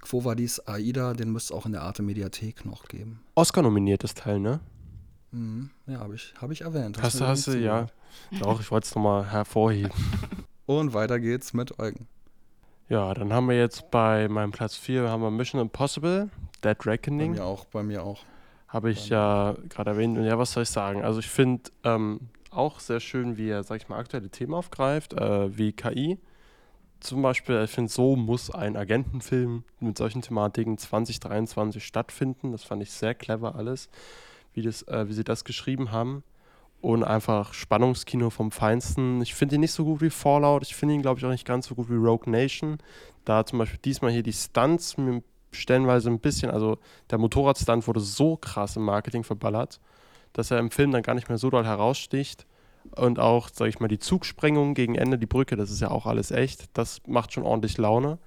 [0.00, 3.20] Quo Vadis Aida, den müsste es auch in der Arte Mediathek noch geben.
[3.34, 4.60] Oscar nominiertes Teil, ne?
[5.32, 5.70] Mhm.
[5.86, 7.00] Ja, habe ich, hab ich erwähnt.
[7.02, 7.86] Hast du, hast du, ja.
[8.42, 9.92] Auch, ich wollte es nochmal hervorheben.
[10.66, 12.06] Und weiter geht's mit Eugen.
[12.88, 16.28] Ja, dann haben wir jetzt bei meinem Platz 4 haben wir Mission Impossible,
[16.64, 17.32] Dead Reckoning.
[17.34, 18.24] Bei mir auch, bei mir auch.
[18.66, 20.18] Habe ich ja gerade erwähnt.
[20.18, 21.02] Und ja, was soll ich sagen?
[21.02, 22.20] Also ich finde ähm,
[22.50, 26.18] auch sehr schön, wie er, sag ich mal, aktuelle Themen aufgreift, äh, wie KI.
[27.00, 32.52] Zum Beispiel, ich finde, so muss ein Agentenfilm mit solchen Thematiken 2023 stattfinden.
[32.52, 33.88] Das fand ich sehr clever alles,
[34.54, 36.22] wie, das, äh, wie sie das geschrieben haben.
[36.80, 39.20] Und einfach Spannungskino vom Feinsten.
[39.20, 40.62] Ich finde ihn nicht so gut wie Fallout.
[40.62, 42.78] Ich finde ihn, glaube ich, auch nicht ganz so gut wie Rogue Nation.
[43.26, 45.22] Da zum Beispiel diesmal hier die Stunts mir
[45.52, 46.78] stellenweise ein bisschen, also
[47.10, 49.80] der Motorradstunt wurde so krass im Marketing verballert,
[50.32, 52.46] dass er im Film dann gar nicht mehr so doll heraussticht.
[52.96, 56.06] Und auch, sage ich mal, die Zugsprengung gegen Ende, die Brücke, das ist ja auch
[56.06, 56.70] alles echt.
[56.72, 58.18] Das macht schon ordentlich Laune.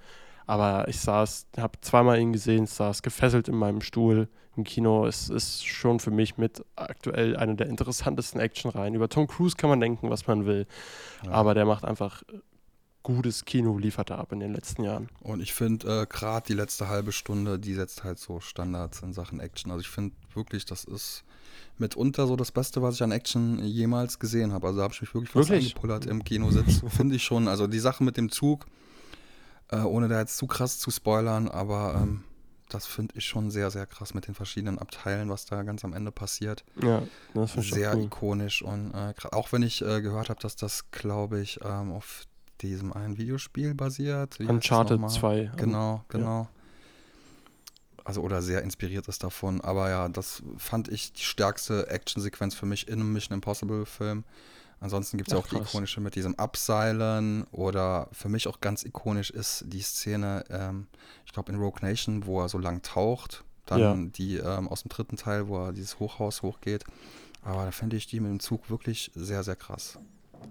[0.46, 5.06] Aber ich saß, habe zweimal ihn gesehen, saß gefesselt in meinem Stuhl im Kino.
[5.06, 8.96] Es ist schon für mich mit aktuell eine der interessantesten Actionreihen.
[8.96, 10.68] Über Tom Cruise kann man denken, was man will.
[11.26, 11.32] Ja.
[11.32, 12.24] Aber der macht einfach
[13.04, 15.10] gutes Kino, liefert er ab in den letzten Jahren.
[15.22, 19.14] Und ich finde, äh, gerade die letzte halbe Stunde, die setzt halt so Standards in
[19.14, 19.72] Sachen Action.
[19.72, 21.24] Also ich finde wirklich, das ist
[21.78, 24.68] mitunter so das Beste, was ich an Action jemals gesehen habe.
[24.68, 25.76] Also da habe ich mich wirklich fast wirklich?
[25.76, 26.82] angepullert im Kinositz.
[26.96, 27.48] finde ich schon.
[27.48, 28.66] Also die Sache mit dem Zug,
[29.70, 32.24] äh, ohne da jetzt zu krass zu spoilern, aber ähm,
[32.70, 35.94] das finde ich schon sehr, sehr krass mit den verschiedenen Abteilen, was da ganz am
[35.94, 36.64] Ende passiert.
[36.82, 37.04] Ja,
[37.34, 38.04] das finde ich Sehr cool.
[38.04, 42.26] ikonisch und äh, auch wenn ich äh, gehört habe, dass das, glaube ich, ähm, auf
[42.62, 44.40] diesem einen Videospiel basiert.
[44.40, 45.52] Wie Uncharted 2.
[45.58, 46.44] Genau, genau.
[46.44, 46.50] Ja.
[48.06, 49.62] Also oder sehr inspiriert ist davon.
[49.62, 54.24] Aber ja, das fand ich die stärkste Actionsequenz für mich in einem Mission Impossible Film.
[54.84, 55.62] Ansonsten gibt es ja auch krass.
[55.62, 60.88] die ikonische mit diesem Abseilen oder für mich auch ganz ikonisch ist die Szene, ähm,
[61.26, 63.46] ich glaube in Rogue Nation, wo er so lang taucht.
[63.66, 63.96] Dann ja.
[63.96, 66.84] die ähm, aus dem dritten Teil, wo er dieses Hochhaus hochgeht.
[67.44, 70.00] Aber da finde ich die mit dem Zug wirklich sehr, sehr krass.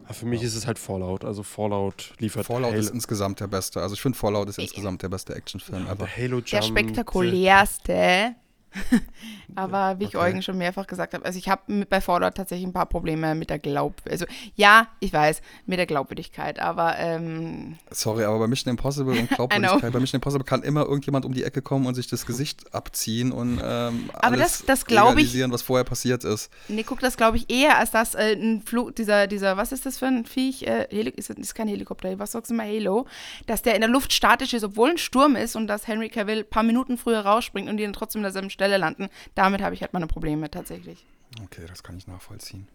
[0.08, 0.46] Ja, für mich ja.
[0.46, 1.26] ist es halt Fallout.
[1.26, 2.80] Also Fallout liefert Fallout Halo.
[2.80, 3.82] ist insgesamt der beste.
[3.82, 5.84] Also ich finde Fallout ist insgesamt der beste Actionfilm.
[5.84, 8.34] Ja, aber Halo Jump, der spektakulärste
[9.54, 10.28] Aber wie ich okay.
[10.28, 13.50] Eugen schon mehrfach gesagt habe, also ich habe bei Fallout tatsächlich ein paar Probleme mit
[13.50, 13.94] der Glaub...
[14.08, 16.98] Also ja, ich weiß, mit der Glaubwürdigkeit, aber...
[16.98, 21.34] Ähm Sorry, aber bei Mission Impossible und Glaubwürdigkeit, bei Mission Impossible kann immer irgendjemand um
[21.34, 25.50] die Ecke kommen und sich das Gesicht abziehen und ähm, aber alles das, das realisieren,
[25.50, 26.50] ich, was vorher passiert ist.
[26.68, 29.86] Nee, guck, das glaube ich eher, als dass äh, ein Flug, dieser, dieser, was ist
[29.86, 30.66] das für ein Viech?
[30.66, 33.06] Äh, ist, ist kein Helikopter, was sagst du mal, Halo?
[33.46, 36.40] Dass der in der Luft statisch ist, obwohl ein Sturm ist und dass Henry Cavill
[36.40, 39.08] ein paar Minuten früher rausspringt und die dann trotzdem in derselben Stelle Stelle landen.
[39.34, 41.04] Damit habe ich halt meine Probleme tatsächlich.
[41.42, 42.68] Okay, das kann ich nachvollziehen.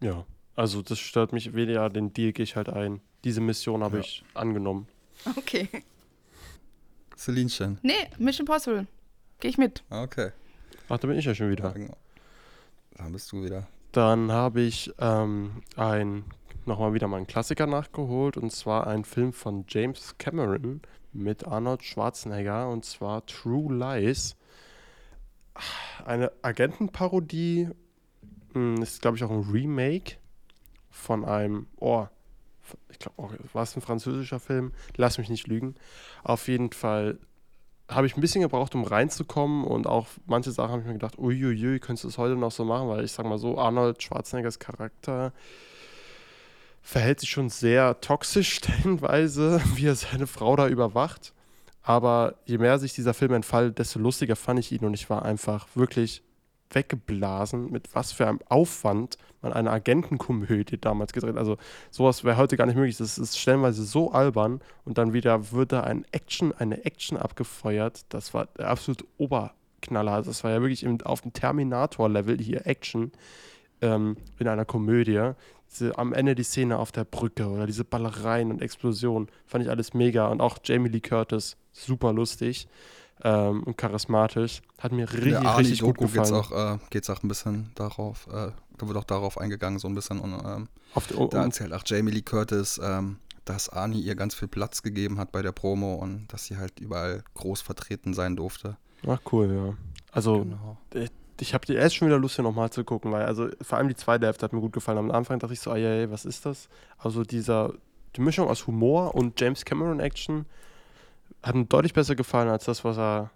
[0.00, 3.00] Ja, also das stört mich weniger, den Deal gehe ich halt ein.
[3.24, 4.02] Diese Mission habe ja.
[4.02, 4.86] ich angenommen.
[5.36, 5.68] Okay.
[7.16, 7.78] Celinchen.
[7.82, 8.86] Nee, Mission Possible.
[9.40, 9.82] Gehe ich mit.
[9.88, 10.32] Okay.
[10.88, 11.70] Ach, da bin ich ja schon wieder.
[11.72, 11.96] Genau.
[12.96, 13.66] Dann bist du wieder.
[13.92, 16.24] Dann habe ich ähm, ein,
[16.66, 20.82] nochmal wieder mal einen Klassiker nachgeholt und zwar ein Film von James Cameron
[21.12, 24.36] mit Arnold Schwarzenegger und zwar True Lies
[26.04, 27.68] eine Agentenparodie.
[28.54, 30.16] Hm, ist, glaube ich, auch ein Remake
[30.90, 32.06] von einem, oh,
[32.90, 34.72] ich glaube, oh, war es ein französischer Film?
[34.96, 35.74] Lass mich nicht lügen.
[36.22, 37.18] Auf jeden Fall
[37.88, 41.18] habe ich ein bisschen gebraucht, um reinzukommen und auch manche Sachen habe ich mir gedacht,
[41.18, 44.58] uiuiui, könntest du es heute noch so machen, weil ich sage mal so, Arnold Schwarzeneggers
[44.58, 45.32] Charakter
[46.80, 51.32] verhält sich schon sehr toxisch stellenweise, wie er seine Frau da überwacht.
[51.82, 55.24] Aber je mehr sich dieser Film entfaltet, desto lustiger fand ich ihn und ich war
[55.24, 56.22] einfach wirklich
[56.70, 61.36] weggeblasen, mit was für einem Aufwand man eine Agentenkomödie damals gedreht.
[61.36, 61.58] Also
[61.90, 62.96] sowas wäre heute gar nicht möglich.
[62.96, 68.04] Das ist stellenweise so albern und dann wieder wird da ein Action, eine Action abgefeuert.
[68.10, 70.22] Das war der absolute Oberknaller.
[70.22, 73.12] Das war ja wirklich auf dem Terminator-Level hier Action
[73.80, 75.32] ähm, in einer Komödie
[75.72, 79.70] diese, am Ende die Szene auf der Brücke oder diese Ballereien und Explosionen, fand ich
[79.70, 80.28] alles mega.
[80.28, 82.68] Und auch Jamie Lee Curtis, super lustig
[83.24, 84.62] ähm, und charismatisch.
[84.78, 86.32] Hat mir richtig, der richtig gut gefallen.
[86.32, 89.88] Geht's auch, äh, geht's auch ein bisschen darauf, äh, da wird auch darauf eingegangen, so
[89.88, 90.20] ein bisschen.
[90.20, 90.68] Und ähm,
[91.10, 94.82] die, oh, da erzählt auch Jamie Lee Curtis, ähm, dass Ani ihr ganz viel Platz
[94.82, 98.76] gegeben hat bei der Promo und dass sie halt überall groß vertreten sein durfte.
[99.06, 99.74] Ach cool, ja.
[100.12, 100.78] Also Genau.
[101.42, 103.88] Ich habe die erst schon wieder Lust, hier nochmal zu gucken, weil also vor allem
[103.88, 104.98] die zweite Hälfte hat mir gut gefallen.
[104.98, 106.68] Am Anfang dachte ich so, ey, was ist das?
[106.98, 107.74] Also dieser,
[108.14, 110.46] die Mischung aus Humor und James Cameron Action
[111.42, 113.30] hat mir deutlich besser gefallen als das, was er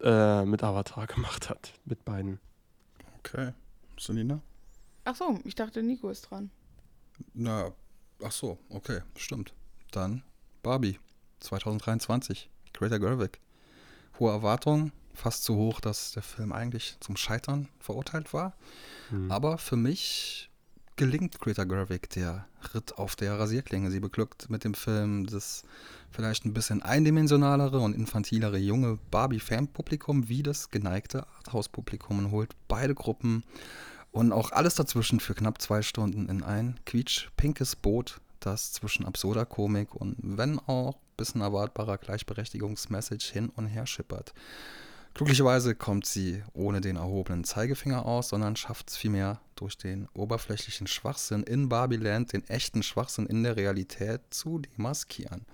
[0.00, 1.72] äh, mit Avatar gemacht hat.
[1.84, 2.38] Mit beiden.
[3.18, 3.52] Okay.
[3.98, 4.40] Selina?
[5.04, 6.50] Ach so, ich dachte, Nico ist dran.
[7.34, 7.72] Na,
[8.22, 9.52] ach so, okay, stimmt.
[9.90, 10.22] Dann
[10.62, 11.00] Barbie
[11.40, 13.40] 2023, Greta Gerwig.
[14.20, 18.54] Hohe Erwartungen, fast so hoch, dass der Film eigentlich zum Scheitern verurteilt war.
[19.10, 19.30] Hm.
[19.30, 20.50] Aber für mich
[20.96, 23.90] gelingt Greta Gerwig der Ritt auf der Rasierklinge.
[23.90, 25.62] Sie beglückt mit dem Film das
[26.10, 32.94] vielleicht ein bisschen eindimensionalere und infantilere junge Barbie-Fan-Publikum wie das geneigte Arthouse-Publikum und holt beide
[32.94, 33.44] Gruppen
[34.10, 39.46] und auch alles dazwischen für knapp zwei Stunden in ein quietsch-pinkes Boot, das zwischen absurder
[39.46, 44.32] Komik und wenn auch bisschen erwartbarer Gleichberechtigungsmessage hin und her schippert.
[45.14, 50.86] Glücklicherweise kommt sie ohne den erhobenen Zeigefinger aus, sondern schafft es vielmehr durch den oberflächlichen
[50.86, 55.44] Schwachsinn in Barbieland den echten Schwachsinn in der Realität zu demaskieren.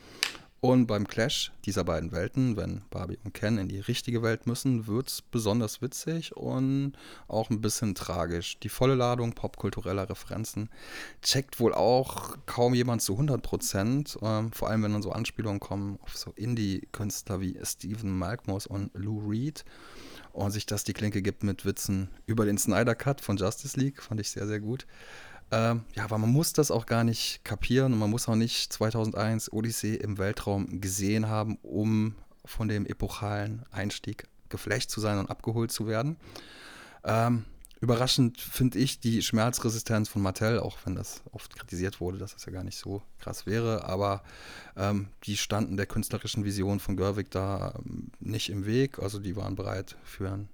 [0.64, 4.86] Und beim Clash dieser beiden Welten, wenn Barbie und Ken in die richtige Welt müssen,
[4.86, 6.94] wird es besonders witzig und
[7.28, 8.58] auch ein bisschen tragisch.
[8.60, 10.70] Die volle Ladung popkultureller Referenzen
[11.20, 15.60] checkt wohl auch kaum jemand zu 100 Prozent, ähm, vor allem wenn dann so Anspielungen
[15.60, 19.66] kommen auf so Indie-Künstler wie Stephen Malkmus und Lou Reed
[20.32, 24.00] und sich das die Klinke gibt mit Witzen über den Snyder Cut von Justice League,
[24.00, 24.86] fand ich sehr, sehr gut.
[25.50, 28.72] Ähm, ja, aber man muss das auch gar nicht kapieren und man muss auch nicht
[28.72, 32.14] 2001 Odyssee im Weltraum gesehen haben, um
[32.44, 36.16] von dem epochalen Einstieg geflecht zu sein und abgeholt zu werden.
[37.04, 37.44] Ähm,
[37.80, 42.46] überraschend finde ich die Schmerzresistenz von Mattel, auch wenn das oft kritisiert wurde, dass das
[42.46, 44.22] ja gar nicht so krass wäre, aber
[44.76, 49.36] ähm, die standen der künstlerischen Vision von Gerwig da ähm, nicht im Weg, also die
[49.36, 50.48] waren bereit für einen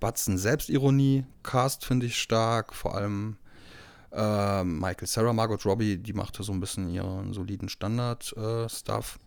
[0.00, 1.24] Batzen Selbstironie.
[1.42, 3.36] Cast finde ich stark, vor allem
[4.12, 9.18] äh, Michael Sarah, Margot Robbie, die machte so ein bisschen ihren soliden Standard-Stuff.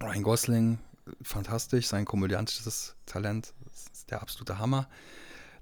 [0.00, 0.78] Ryan Gosling,
[1.22, 4.88] fantastisch, sein komödiantisches Talent, ist der absolute Hammer.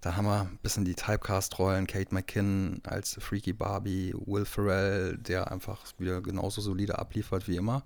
[0.00, 5.50] Da haben wir ein bisschen die Typecast-Rollen, Kate McKinnon als Freaky Barbie, Will Ferrell, der
[5.50, 7.82] einfach wieder genauso solide abliefert wie immer.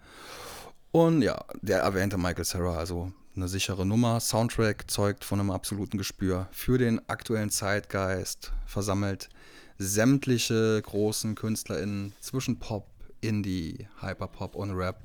[0.93, 4.21] Und ja, der erwähnte Michael Sarah, also eine sichere Nummer.
[4.21, 9.29] Soundtrack zeugt von einem absoluten Gespür für den aktuellen Zeitgeist, versammelt
[9.81, 12.87] sämtliche großen KünstlerInnen zwischen Pop,
[13.23, 15.01] Indie, Hyperpop und Rap.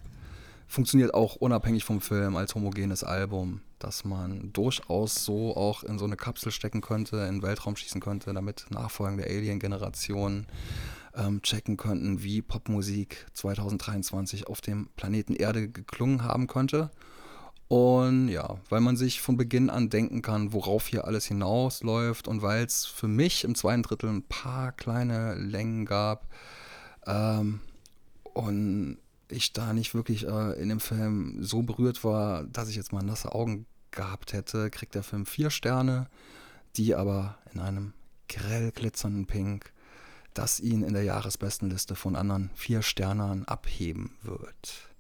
[0.67, 6.03] Funktioniert auch unabhängig vom Film als homogenes Album, das man durchaus so auch in so
[6.03, 10.47] eine Kapsel stecken könnte, in den Weltraum schießen könnte, damit nachfolgende Alien-Generationen
[11.15, 16.91] ähm, checken könnten, wie Popmusik 2023 auf dem Planeten Erde geklungen haben könnte.
[17.67, 22.41] Und ja, weil man sich von Beginn an denken kann, worauf hier alles hinausläuft und
[22.41, 26.27] weil es für mich im zweiten Drittel ein paar kleine Längen gab
[27.07, 27.61] ähm,
[28.23, 28.97] und
[29.29, 33.03] ich da nicht wirklich äh, in dem Film so berührt war, dass ich jetzt mal
[33.03, 36.07] nasse Augen gehabt hätte, kriegt der Film vier Sterne,
[36.77, 37.93] die aber in einem
[38.29, 39.71] grell glitzernden Pink,
[40.35, 44.94] das ihn in der Jahresbestenliste von anderen vier Sternern abheben wird.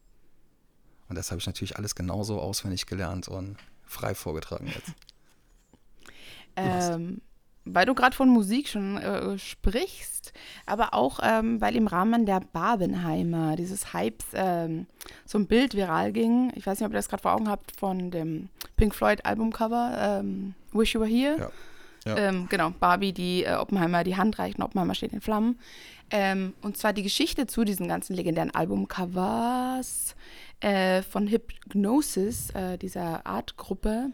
[1.09, 4.93] Und das habe ich natürlich alles genauso auswendig gelernt und frei vorgetragen jetzt.
[6.57, 7.19] Ähm,
[7.65, 10.31] weil du gerade von Musik schon äh, sprichst,
[10.65, 14.85] aber auch, ähm, weil im Rahmen der Barbenheimer dieses Hypes ähm,
[15.25, 16.53] so ein Bild viral ging.
[16.55, 18.47] Ich weiß nicht, ob ihr das gerade vor Augen habt von dem
[18.77, 21.37] Pink Floyd Albumcover ähm, Wish You Were Here.
[21.39, 21.51] Ja.
[22.05, 22.17] Ja.
[22.17, 25.59] Ähm, genau, Barbie, die äh, Oppenheimer die Hand reicht und Oppenheimer steht in Flammen.
[26.11, 30.15] Ähm, und zwar die Geschichte zu diesen ganzen legendären Albumcovers
[30.59, 34.11] äh, von Hypnosis, äh, dieser Artgruppe.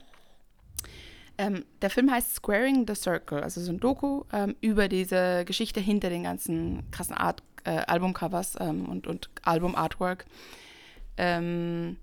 [1.38, 5.80] Ähm, der Film heißt Squaring the Circle, also so ein Doku ähm, über diese Geschichte
[5.80, 10.26] hinter den ganzen krassen Art, äh, Albumcovers ähm, und, und Album-Artwork.
[11.18, 11.98] Ähm,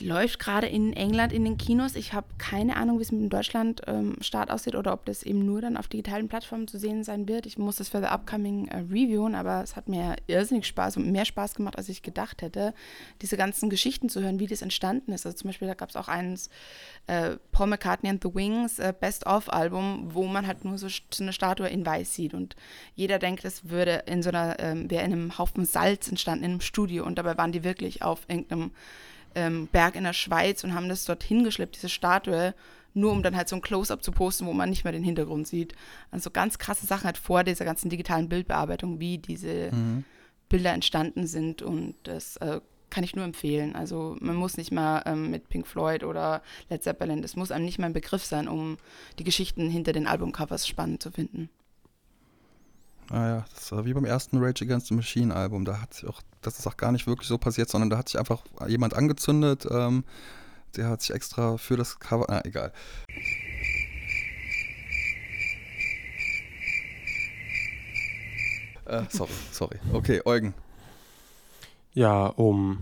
[0.00, 1.94] läuft gerade in England in den Kinos.
[1.94, 5.60] Ich habe keine Ahnung, wie es mit dem Deutschland-Start aussieht oder ob das eben nur
[5.60, 7.46] dann auf digitalen Plattformen zu sehen sein wird.
[7.46, 11.12] Ich muss das für the upcoming äh, reviewen, aber es hat mir irrsinnig Spaß und
[11.12, 12.74] mehr Spaß gemacht, als ich gedacht hätte,
[13.22, 15.26] diese ganzen Geschichten zu hören, wie das entstanden ist.
[15.26, 16.50] Also zum Beispiel, da gab es auch eins,
[17.06, 21.32] äh, Paul McCartney and the Wings, äh, Best-of-Album, wo man halt nur so, so, eine
[21.32, 22.56] Statue in Weiß sieht und
[22.94, 26.50] jeder denkt, es würde in so einer, ähm, wäre in einem Haufen Salz entstanden, in
[26.52, 28.72] einem Studio und dabei waren die wirklich auf irgendeinem
[29.34, 32.54] ähm, Berg in der Schweiz und haben das dort hingeschleppt, diese Statue,
[32.94, 35.48] nur um dann halt so ein Close-up zu posten, wo man nicht mehr den Hintergrund
[35.48, 35.74] sieht.
[36.10, 40.04] Also ganz krasse Sachen halt vor dieser ganzen digitalen Bildbearbeitung, wie diese Mhm.
[40.48, 42.60] Bilder entstanden sind und das äh,
[42.90, 43.74] kann ich nur empfehlen.
[43.74, 47.64] Also man muss nicht mal ähm, mit Pink Floyd oder Led Zeppelin, das muss einem
[47.64, 48.76] nicht mal ein Begriff sein, um
[49.18, 51.48] die Geschichten hinter den Albumcovers spannend zu finden.
[53.10, 55.64] Ah ja, das war wie beim ersten Rage Against the Machine Album.
[55.64, 58.08] Da hat sich auch, das ist auch gar nicht wirklich so passiert, sondern da hat
[58.08, 59.66] sich einfach jemand angezündet.
[59.70, 60.04] Ähm,
[60.76, 62.28] der hat sich extra für das Cover.
[62.28, 62.72] Ah, egal.
[68.86, 69.78] Äh, sorry, sorry.
[69.92, 70.54] Okay, Eugen.
[71.92, 72.78] Ja, um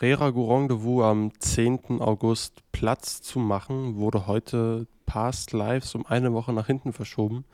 [0.00, 2.00] Rera Gourong de Vous am 10.
[2.00, 7.44] August Platz zu machen, wurde heute Past Lives um eine Woche nach hinten verschoben.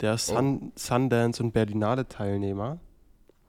[0.00, 2.78] Der Sun, Sundance und Berlinale Teilnehmer.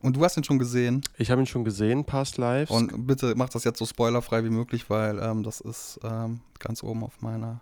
[0.02, 1.02] Und du hast ihn schon gesehen.
[1.18, 2.70] Ich habe ihn schon gesehen, Past Lives.
[2.70, 6.84] Und bitte mach das jetzt so spoilerfrei wie möglich, weil ähm, das ist ähm, ganz
[6.84, 7.62] oben auf meiner.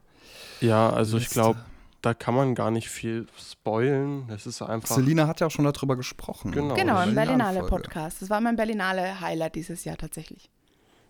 [0.59, 1.39] ja, also ich Liste.
[1.39, 1.59] glaube,
[2.01, 4.27] da kann man gar nicht viel spoilen.
[4.29, 4.93] Es ist einfach.
[4.93, 6.51] Selina hat ja auch schon darüber gesprochen.
[6.51, 6.75] Genau.
[6.75, 7.83] Genau, im Berlinale Folge.
[7.83, 8.21] Podcast.
[8.21, 10.49] Das war mein Berlinale Highlight dieses Jahr tatsächlich.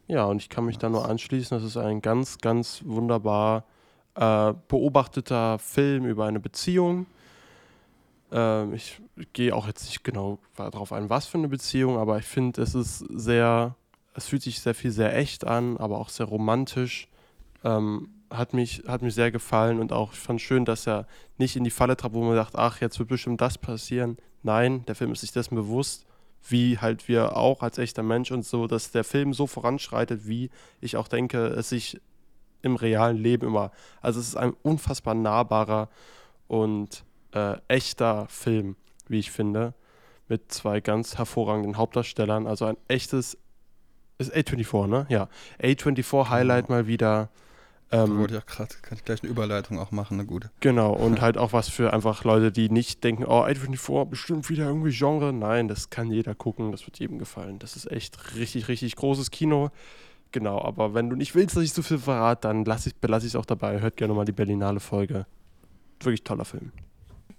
[0.08, 1.58] Ja, und ich kann mich da nur anschließen.
[1.58, 3.66] Das ist ein ganz, ganz wunderbar
[4.14, 7.08] äh, beobachteter Film über eine Beziehung.
[8.34, 9.00] Ähm, ich
[9.32, 12.74] gehe auch jetzt nicht genau darauf ein, was für eine Beziehung, aber ich finde, es
[12.76, 13.76] ist sehr,
[14.16, 17.08] es fühlt sich sehr viel sehr echt an, aber auch sehr romantisch.
[17.64, 21.06] Ähm, hat mich, hat mich sehr gefallen und auch ich fand schön, dass er
[21.38, 24.18] nicht in die Falle traf, wo man sagt, ach, jetzt wird bestimmt das passieren.
[24.42, 26.08] Nein, der Film ist sich dessen bewusst,
[26.50, 30.50] wie halt wir auch als echter Mensch und so, dass der Film so voranschreitet, wie
[30.82, 32.02] ich auch denke, es sich
[32.64, 33.72] im realen Leben immer.
[34.02, 35.90] Also es ist ein unfassbar nahbarer
[36.48, 38.76] und äh, echter Film,
[39.08, 39.74] wie ich finde,
[40.28, 42.48] mit zwei ganz hervorragenden Hauptdarstellern.
[42.48, 43.38] Also ein echtes,
[44.18, 45.06] ist A24, ne?
[45.10, 45.30] Ja,
[45.62, 47.30] A24 Highlight mal wieder.
[47.92, 50.50] Ähm, wollte ich auch gerade, kann ich gleich eine Überleitung auch machen, eine gute.
[50.62, 54.66] Genau, und halt auch was für einfach Leute, die nicht denken, oh, A24, bestimmt wieder
[54.66, 55.32] irgendwie Genre.
[55.32, 57.60] Nein, das kann jeder gucken, das wird jedem gefallen.
[57.60, 59.70] Das ist echt richtig, richtig großes Kino.
[60.32, 63.28] Genau, aber wenn du nicht willst, dass ich so viel verrate, dann lass ich, belasse
[63.28, 63.80] ich es auch dabei.
[63.80, 65.28] Hört gerne mal die Berlinale Folge.
[66.00, 66.72] Wirklich toller Film.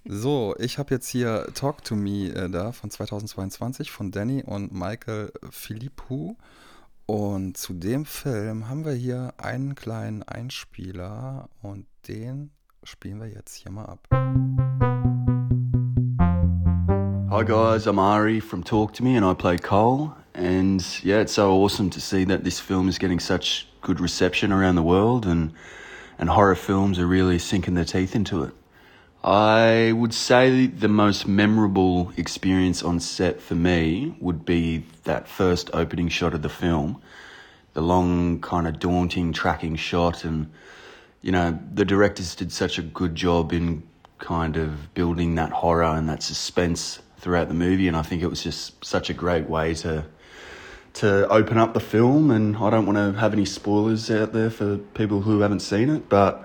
[0.07, 4.73] So, ich habe jetzt hier Talk to Me äh, da von 2022 von Danny und
[4.73, 6.37] Michael Philippou.
[7.07, 12.51] Und zu dem Film haben wir hier einen kleinen Einspieler und den
[12.83, 14.09] spielen wir jetzt hier mal ab.
[17.31, 20.13] Hi guys, I'm Ari from Talk to Me and I play Cole.
[20.35, 24.53] And yeah, it's so awesome to see that this film is getting such good reception
[24.53, 25.53] around the world and
[26.19, 28.53] and horror films are really sinking their teeth into it.
[29.25, 35.71] I would say the most memorable experience on set for me would be that first
[35.73, 37.01] opening shot of the film.
[37.73, 40.53] The long, kind of daunting tracking shot and
[41.25, 43.83] you know, the directors did such a good job in
[44.19, 48.27] kind of building that horror and that suspense throughout the movie, and I think it
[48.27, 50.05] was just such a great way to
[50.95, 52.31] to open up the film.
[52.31, 55.89] And I don't want to have any spoilers out there for people who haven't seen
[55.89, 56.45] it, but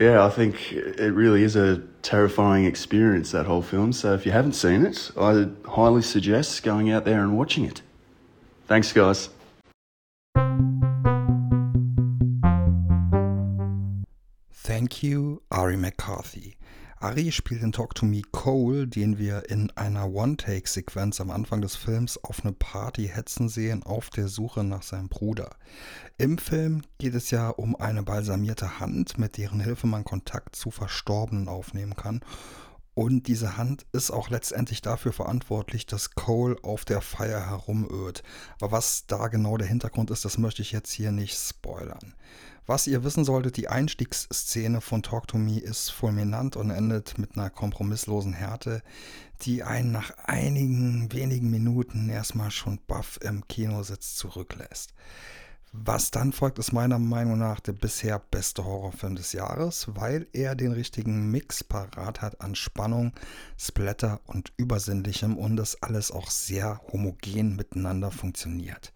[0.00, 3.92] yeah, I think it really is a terrifying experience that whole film.
[3.92, 7.82] So if you haven't seen it, I highly suggest going out there and watching it.
[8.66, 9.28] Thanks, guys.
[14.50, 16.56] Thank you, Ari McCarthy.
[17.02, 21.74] Ari spielt in Talk to Me Cole, den wir in einer One-Take-Sequenz am Anfang des
[21.74, 25.48] Films auf eine Party hetzen sehen, auf der Suche nach seinem Bruder.
[26.18, 30.70] Im Film geht es ja um eine balsamierte Hand, mit deren Hilfe man Kontakt zu
[30.70, 32.20] Verstorbenen aufnehmen kann.
[32.92, 38.22] Und diese Hand ist auch letztendlich dafür verantwortlich, dass Cole auf der Feier herumirrt.
[38.60, 42.14] Aber was da genau der Hintergrund ist, das möchte ich jetzt hier nicht spoilern.
[42.70, 47.36] Was ihr wissen solltet, die Einstiegsszene von Talk to Me ist fulminant und endet mit
[47.36, 48.84] einer kompromisslosen Härte,
[49.42, 54.94] die einen nach einigen wenigen Minuten erstmal schon baff im Kinositz zurücklässt.
[55.72, 60.56] Was dann folgt, ist meiner Meinung nach der bisher beste Horrorfilm des Jahres, weil er
[60.56, 63.12] den richtigen Mix parat hat an Spannung,
[63.56, 68.92] Splatter und Übersinnlichem und das alles auch sehr homogen miteinander funktioniert.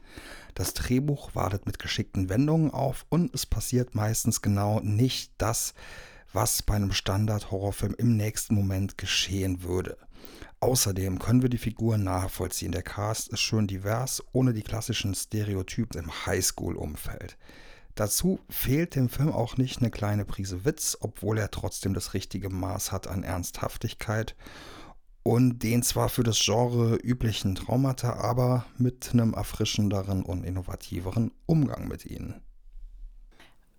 [0.55, 5.75] Das Drehbuch wartet mit geschickten Wendungen auf und es passiert meistens genau nicht das,
[6.33, 9.97] was bei einem Standard-Horrorfilm im nächsten Moment geschehen würde.
[10.61, 12.73] Außerdem können wir die Figuren nachvollziehen.
[12.73, 17.37] Der Cast ist schön divers, ohne die klassischen Stereotypen im Highschool-Umfeld.
[17.95, 22.51] Dazu fehlt dem Film auch nicht eine kleine Prise Witz, obwohl er trotzdem das richtige
[22.51, 24.35] Maß hat an Ernsthaftigkeit
[25.25, 31.89] und den zwar für das Genre üblichen Traumata, aber mit einem erfrischenderen und innovativeren Umgang
[31.89, 32.43] mit ihnen.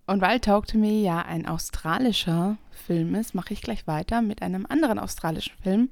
[0.06, 4.42] Und weil Talk to Me ja ein australischer Film ist, mache ich gleich weiter mit
[4.42, 5.90] einem anderen australischen Film,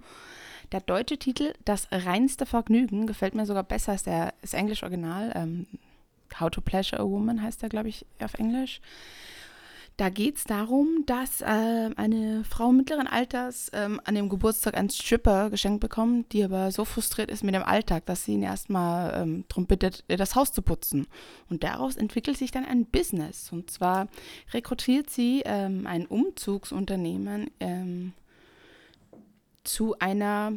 [0.75, 5.31] Der deutsche Titel, Das reinste Vergnügen, gefällt mir sogar besser als der, das englische Original.
[5.37, 5.69] Ähm,
[6.41, 8.81] How to Pleasure a Woman heißt der, glaube ich, auf Englisch.
[9.99, 11.45] Da geht es darum, dass äh,
[11.95, 16.85] eine Frau mittleren Alters ähm, an dem Geburtstag einen Stripper geschenkt bekommt, die aber so
[16.85, 20.63] frustriert ist mit dem Alltag, dass sie ihn erstmal ähm, darum bittet, das Haus zu
[20.63, 21.07] putzen.
[21.49, 23.53] Und daraus entwickelt sich dann ein Business.
[23.53, 24.09] Und zwar
[24.53, 28.13] rekrutiert sie ähm, ein Umzugsunternehmen ähm,
[29.65, 30.53] zu einer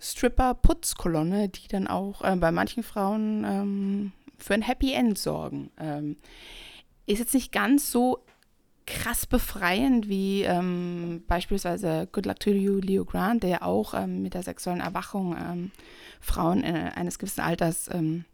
[0.00, 5.70] Stripper-Putzkolonne, die dann auch äh, bei manchen Frauen ähm, für ein Happy End sorgen.
[5.78, 6.16] Ähm,
[7.06, 8.24] ist jetzt nicht ganz so
[8.86, 14.22] krass befreiend wie ähm, beispielsweise Good Luck to You, Leo Grant, der ja auch ähm,
[14.22, 15.70] mit der sexuellen Erwachung ähm,
[16.20, 18.24] Frauen äh, eines gewissen Alters ähm,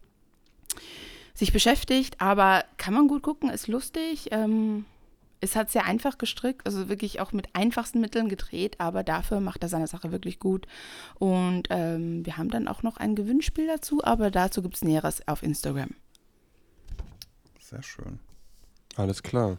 [1.35, 2.19] sich beschäftigt.
[2.19, 4.29] Aber kann man gut gucken, ist lustig.
[5.41, 9.63] Es hat sehr einfach gestrickt, also wirklich auch mit einfachsten Mitteln gedreht, aber dafür macht
[9.63, 10.67] er seine Sache wirklich gut.
[11.17, 15.25] Und ähm, wir haben dann auch noch ein Gewinnspiel dazu, aber dazu gibt es Näheres
[15.27, 15.91] auf Instagram.
[17.59, 18.19] Sehr schön.
[18.95, 19.57] Alles klar.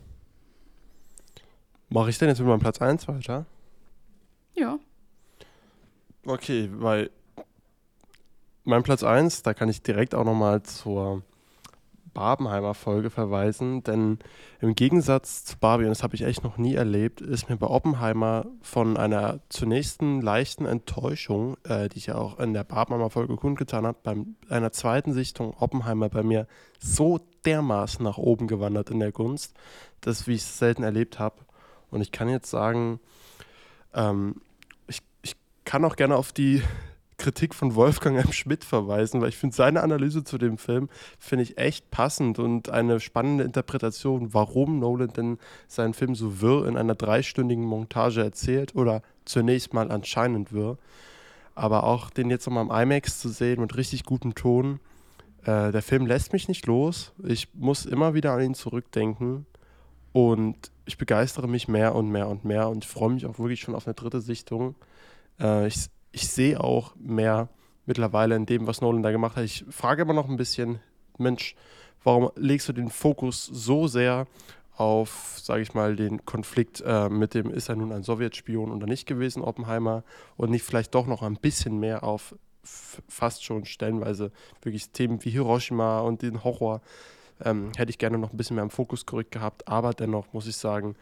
[1.88, 3.46] Mache ich denn jetzt mit meinem Platz 1 weiter?
[4.54, 4.78] Ja.
[6.26, 7.10] Okay, weil
[8.64, 11.22] mein Platz 1, da kann ich direkt auch nochmal zur
[12.12, 14.18] Barbenheimer Folge verweisen, denn
[14.60, 17.66] im Gegensatz zu Barbie, und das habe ich echt noch nie erlebt, ist mir bei
[17.66, 23.36] Oppenheimer von einer zunächst leichten Enttäuschung, äh, die ich ja auch in der Barbenheimer Folge
[23.36, 24.16] kundgetan habe, bei
[24.48, 26.46] einer zweiten Sichtung Oppenheimer bei mir
[26.78, 29.54] so dermaßen nach oben gewandert in der Gunst,
[30.00, 31.36] dass wie ich es selten erlebt habe.
[31.90, 33.00] Und ich kann jetzt sagen,
[33.94, 34.36] ähm,
[34.86, 36.62] ich, ich kann auch gerne auf die
[37.20, 38.32] Kritik von Wolfgang M.
[38.32, 42.70] Schmidt verweisen, weil ich finde seine Analyse zu dem Film finde ich echt passend und
[42.70, 48.74] eine spannende Interpretation, warum Nolan denn seinen Film so wirr in einer dreistündigen Montage erzählt
[48.74, 50.78] oder zunächst mal anscheinend wirr.
[51.54, 54.80] Aber auch den jetzt nochmal im IMAX zu sehen mit richtig gutem Ton,
[55.42, 57.12] äh, der Film lässt mich nicht los.
[57.22, 59.46] Ich muss immer wieder an ihn zurückdenken
[60.12, 63.74] und ich begeistere mich mehr und mehr und mehr und freue mich auch wirklich schon
[63.74, 64.74] auf eine dritte Sichtung.
[65.38, 67.48] Äh, ich, ich sehe auch mehr
[67.86, 69.44] mittlerweile in dem, was Nolan da gemacht hat.
[69.44, 70.80] Ich frage immer noch ein bisschen,
[71.18, 71.54] Mensch,
[72.02, 74.26] warum legst du den Fokus so sehr
[74.76, 78.86] auf, sage ich mal, den Konflikt äh, mit dem, ist er nun ein Sowjetspion oder
[78.86, 80.04] nicht gewesen, Oppenheimer,
[80.36, 84.32] und nicht vielleicht doch noch ein bisschen mehr auf fast schon stellenweise
[84.62, 86.82] wirklich Themen wie Hiroshima und den Horror
[87.42, 90.46] ähm, hätte ich gerne noch ein bisschen mehr im Fokus gerückt gehabt, aber dennoch muss
[90.46, 90.94] ich sagen,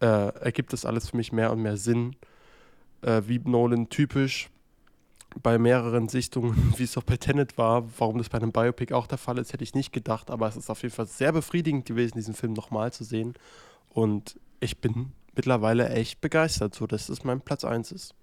[0.00, 2.16] äh, ergibt das alles für mich mehr und mehr Sinn.
[3.02, 4.50] Äh, wie Nolan typisch
[5.42, 9.06] bei mehreren Sichtungen, wie es auch bei Tenet war, warum das bei einem Biopic auch
[9.06, 11.84] der Fall ist, hätte ich nicht gedacht, aber es ist auf jeden Fall sehr befriedigend
[11.84, 13.34] gewesen, diesen Film nochmal zu sehen.
[13.90, 18.14] Und ich bin mittlerweile echt begeistert, so dass es mein Platz 1 ist.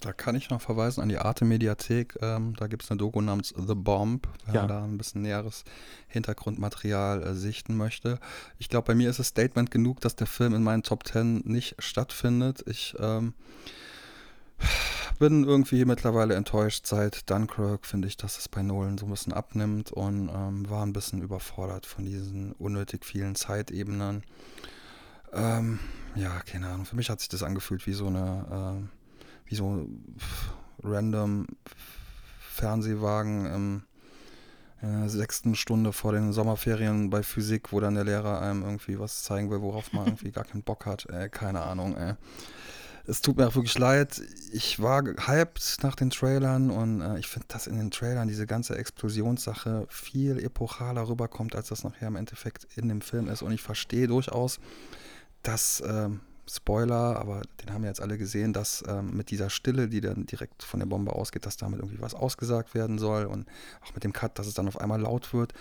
[0.00, 2.18] Da kann ich noch verweisen an die Arte-Mediathek.
[2.20, 4.66] Ähm, da gibt es eine Doku namens The Bomb, wer ja.
[4.66, 5.64] da ein bisschen näheres
[6.08, 8.18] Hintergrundmaterial äh, sichten möchte.
[8.58, 11.42] Ich glaube, bei mir ist es Statement genug, dass der Film in meinen Top 10
[11.44, 12.62] nicht stattfindet.
[12.66, 13.34] Ich ähm,
[15.18, 16.86] bin irgendwie mittlerweile enttäuscht.
[16.86, 20.84] Seit Dunkirk finde ich, dass es bei Nolan so ein bisschen abnimmt und ähm, war
[20.84, 24.24] ein bisschen überfordert von diesen unnötig vielen Zeitebenen.
[25.32, 25.80] Ähm,
[26.14, 26.86] ja, keine Ahnung.
[26.86, 28.96] Für mich hat sich das angefühlt wie so eine äh,
[29.46, 29.86] wie so
[30.82, 31.46] random
[32.38, 33.82] Fernsehwagen im
[34.82, 38.98] in der sechsten Stunde vor den Sommerferien bei Physik, wo dann der Lehrer einem irgendwie
[38.98, 41.06] was zeigen will, worauf man irgendwie gar keinen Bock hat.
[41.06, 42.14] Äh, keine Ahnung, ey.
[43.08, 44.20] Es tut mir auch wirklich leid.
[44.52, 48.46] Ich war hyped nach den Trailern und äh, ich finde, dass in den Trailern diese
[48.46, 53.42] ganze Explosionssache viel epochaler rüberkommt, als das nachher im Endeffekt in dem Film ist.
[53.42, 54.58] Und ich verstehe durchaus,
[55.42, 59.88] dass ähm, Spoiler, aber den haben wir jetzt alle gesehen, dass ähm, mit dieser Stille,
[59.88, 63.48] die dann direkt von der Bombe ausgeht, dass damit irgendwie was ausgesagt werden soll und
[63.84, 65.54] auch mit dem Cut, dass es dann auf einmal laut wird.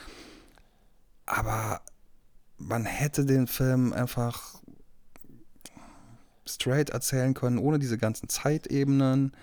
[1.26, 1.82] Aber
[2.58, 4.62] man hätte den Film einfach
[6.48, 9.34] straight erzählen können, ohne diese ganzen Zeitebenen.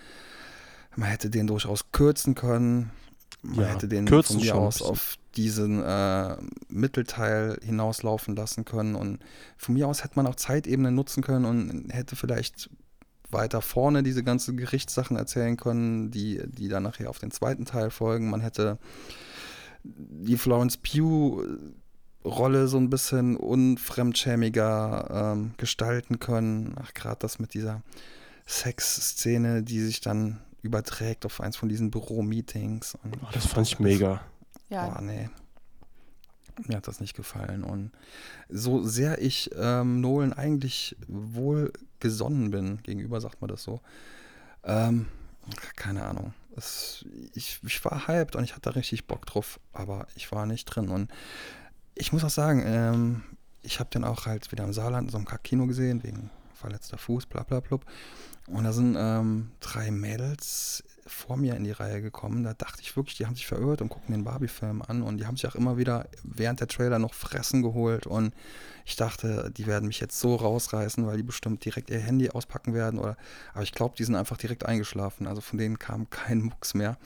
[0.95, 2.90] Man hätte den durchaus kürzen können.
[3.43, 6.37] Man ja, hätte den von mir aus auf diesen äh,
[6.68, 8.95] Mittelteil hinauslaufen lassen können.
[8.95, 9.18] Und
[9.57, 12.70] von mir aus hätte man auch Zeitebenen nutzen können und hätte vielleicht
[13.30, 17.91] weiter vorne diese ganzen Gerichtssachen erzählen können, die, die dann nachher auf den zweiten Teil
[17.91, 18.30] folgen.
[18.30, 18.78] Man hätte
[19.85, 21.43] die Florence Pugh
[22.24, 26.74] Rolle so ein bisschen unfremdschämiger ähm, gestalten können.
[26.80, 27.83] Ach, gerade das mit dieser
[28.47, 32.97] Sexszene, die sich dann überträgt auf eins von diesen Büro-Meetings.
[33.05, 34.20] Oh, das fand ich mega.
[34.73, 34.89] Ja.
[34.89, 35.29] Boah, nee.
[36.66, 37.62] Mir hat das nicht gefallen.
[37.62, 37.93] Und
[38.49, 43.81] so sehr ich ähm, Nolan eigentlich wohl gesonnen bin, gegenüber sagt man das so,
[44.64, 45.07] ähm,
[45.77, 46.33] keine Ahnung.
[46.57, 47.05] Es,
[47.35, 50.89] ich, ich war hyped und ich hatte richtig Bock drauf, aber ich war nicht drin.
[50.89, 51.11] Und
[51.95, 53.23] ich muss auch sagen, ähm,
[53.62, 56.99] ich habe den auch halt wieder im Saarland in so einem Kino gesehen, wegen verletzter
[56.99, 57.79] Fuß, bla bla bla.
[58.47, 60.83] Und da sind ähm, drei Mädels
[61.13, 62.43] vor mir in die Reihe gekommen.
[62.43, 65.03] Da dachte ich wirklich, die haben sich verirrt und gucken den Barbie-Film an.
[65.03, 68.07] Und die haben sich auch immer wieder während der Trailer noch Fressen geholt.
[68.07, 68.35] Und
[68.85, 72.75] ich dachte, die werden mich jetzt so rausreißen, weil die bestimmt direkt ihr Handy auspacken
[72.75, 72.99] werden.
[72.99, 73.17] Oder,
[73.53, 75.27] aber ich glaube, die sind einfach direkt eingeschlafen.
[75.27, 76.97] Also von denen kam kein Mucks mehr.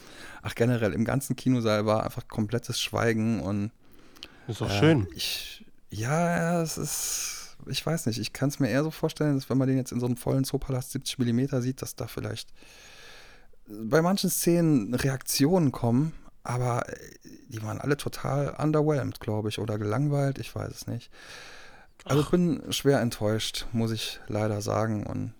[0.42, 3.40] Ach, generell, im ganzen Kinosaal war einfach komplettes Schweigen.
[3.40, 3.72] Und
[4.48, 5.08] Ist doch äh, schön.
[5.14, 7.36] Ich, ja, es ist
[7.68, 9.92] ich weiß nicht, ich kann es mir eher so vorstellen, dass wenn man den jetzt
[9.92, 12.52] in so einem vollen Zoopalast 70 mm sieht, dass da vielleicht
[13.68, 16.12] bei manchen Szenen Reaktionen kommen,
[16.42, 16.96] aber äh,
[17.48, 21.10] die waren alle total underwhelmed, glaube ich, oder gelangweilt, ich weiß es nicht.
[22.04, 25.32] Also ich bin schwer enttäuscht, muss ich leider sagen und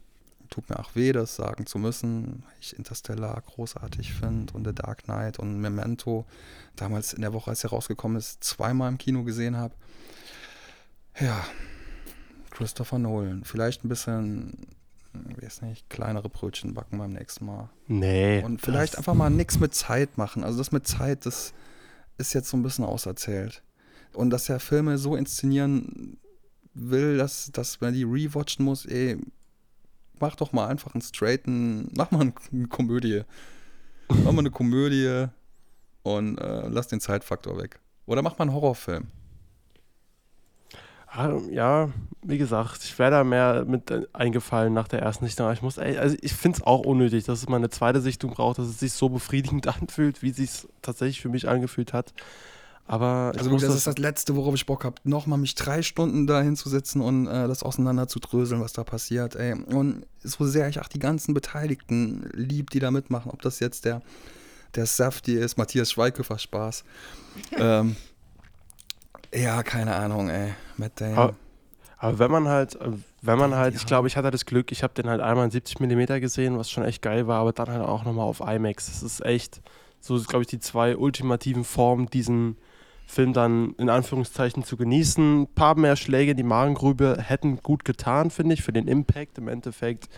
[0.51, 2.45] tut mir auch weh, das sagen zu müssen.
[2.61, 6.25] Ich Interstellar großartig finde und The Dark Knight und Memento
[6.77, 9.75] damals in der Woche, als er rausgekommen ist, zweimal im Kino gesehen habe.
[11.19, 11.45] Ja,
[12.51, 13.45] Christopher Nolan.
[13.45, 14.67] Vielleicht ein bisschen,
[15.41, 17.71] weiß nicht, kleinere Brötchen backen beim nächsten Mal.
[17.87, 18.43] Nee.
[18.43, 20.45] Und vielleicht einfach mal nichts mit Zeit machen.
[20.45, 21.55] Also das mit Zeit, das
[22.19, 23.63] ist jetzt so ein bisschen auserzählt.
[24.13, 26.19] Und dass er Filme so inszenieren
[26.75, 29.19] will, dass, dass man die rewatchen muss, ey,
[30.19, 33.23] mach doch mal einfach einen straighten, mach mal eine Komödie.
[34.09, 35.27] Mach mal eine Komödie
[36.03, 37.81] und äh, lass den Zeitfaktor weg.
[38.07, 39.09] Oder mach mal einen Horrorfilm.
[41.17, 41.89] Ah, ja,
[42.23, 45.51] wie gesagt, ich wäre da mehr mit eingefallen nach der ersten Sichtung.
[45.51, 48.59] Ich muss, also ich finde es auch unnötig, dass es mal eine zweite Sichtung braucht,
[48.59, 52.13] dass es sich so befriedigend anfühlt, wie es sich tatsächlich für mich angefühlt hat.
[52.87, 56.27] Aber also das, das, ist das Letzte, worauf ich Bock habe, nochmal mich drei Stunden
[56.27, 59.37] da hinzusetzen und äh, das auseinander zu dröseln, was da passiert.
[59.37, 59.55] Ey.
[59.55, 63.87] Und so sehr ich auch die ganzen Beteiligten lieb, die da mitmachen, ob das jetzt
[63.87, 64.03] der,
[64.75, 66.85] der Safti ist, Matthias Schweighöfer Spaß.
[67.57, 67.97] ähm,
[69.37, 70.55] ja, keine Ahnung, ey.
[70.77, 71.19] Matt Damon.
[71.19, 71.35] Aber,
[71.99, 72.79] aber wenn man halt,
[73.23, 73.81] wenn man halt, ja.
[73.81, 76.59] ich glaube, ich hatte das Glück, ich habe den halt einmal in 70 mm gesehen,
[76.59, 78.87] was schon echt geil war, aber dann halt auch nochmal auf IMAX.
[78.87, 79.61] Das ist echt,
[80.01, 82.57] so glaube ich, die zwei ultimativen Formen, diesen
[83.07, 85.43] Film dann in Anführungszeichen zu genießen.
[85.43, 89.39] Ein paar mehr Schläge in die Magengrube hätten gut getan, finde ich, für den Impact
[89.39, 90.09] im Endeffekt.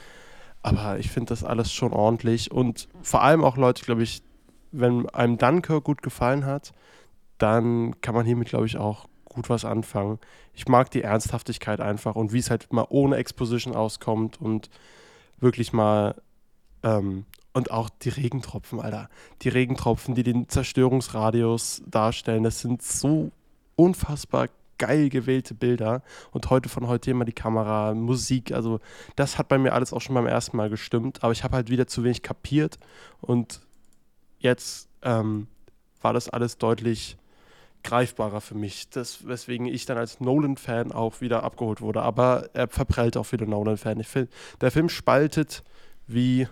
[0.63, 4.23] Aber ich finde das alles schon ordentlich und vor allem auch Leute, glaube ich,
[4.73, 6.73] wenn einem Dunkirk gut gefallen hat,
[7.39, 10.19] dann kann man hiermit, glaube ich, auch gut was anfangen.
[10.55, 14.71] Ich mag die Ernsthaftigkeit einfach und wie es halt mal ohne Exposition auskommt und
[15.39, 16.17] wirklich mal
[16.83, 19.09] ähm, und auch die Regentropfen, Alter.
[19.43, 23.31] Die Regentropfen, die den Zerstörungsradius darstellen, das sind so
[23.77, 28.79] unfassbar geil gewählte Bilder und heute von heute immer die Kamera, Musik, also
[29.17, 31.69] das hat bei mir alles auch schon beim ersten Mal gestimmt, aber ich habe halt
[31.69, 32.79] wieder zu wenig kapiert
[33.21, 33.61] und
[34.39, 35.49] jetzt ähm,
[36.01, 37.17] war das alles deutlich
[37.85, 42.03] greifbarer für mich, das, weswegen ich dann als Nolan-Fan auch wieder abgeholt wurde.
[42.03, 44.01] Aber er verprellt auch viele Nolan-Fan.
[44.01, 45.63] Ich finde, der Film spaltet
[46.07, 46.49] wie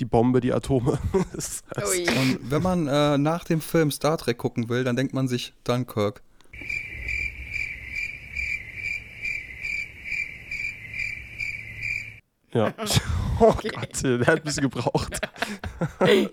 [0.00, 0.98] die Bombe, die Atome.
[1.12, 5.52] Und wenn man äh, nach dem Film Star Trek gucken will, dann denkt man sich
[5.64, 6.22] Dunkirk.
[12.52, 12.74] Ja.
[13.42, 13.70] Oh okay.
[13.70, 15.18] Gott, der hat ein bisschen gebraucht.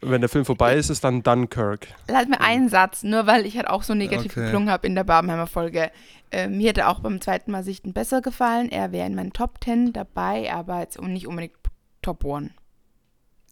[0.00, 1.86] Wenn der Film vorbei ist, ist dann Dunkirk.
[2.08, 4.46] Lass mir einen Satz, nur weil ich halt auch so negativ okay.
[4.46, 5.92] geklungen habe in der Barbenheimer Folge.
[6.32, 8.72] Äh, mir hätte auch beim zweiten Mal Sichten besser gefallen.
[8.72, 11.54] Er wäre in meinen Top 10 dabei, aber jetzt nicht unbedingt
[12.02, 12.50] Top 1.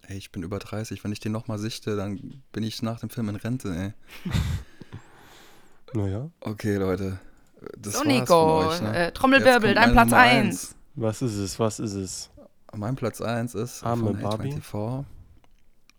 [0.09, 1.05] Ey, ich bin über 30.
[1.05, 4.33] Wenn ich den nochmal sichte, dann bin ich nach dem Film in Rente, ey.
[5.95, 6.29] naja.
[6.41, 7.21] Okay, Leute.
[7.79, 8.97] Das so, Nico, euch, ne?
[8.97, 10.77] äh, Trommelwirbel, dein Platz 1.
[10.99, 11.59] Was ist es?
[11.59, 12.31] Was ist es?
[12.75, 14.55] Mein Platz 1 ist Arme von Barbie.
[14.55, 15.05] A24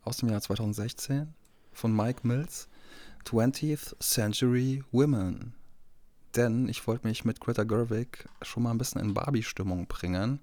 [0.04, 1.36] aus dem Jahr 2016
[1.72, 2.68] von Mike Mills
[3.28, 5.54] 20th Century Women.
[6.36, 10.40] Denn ich wollte mich mit Greta Gerwig schon mal ein bisschen in Barbie-Stimmung bringen.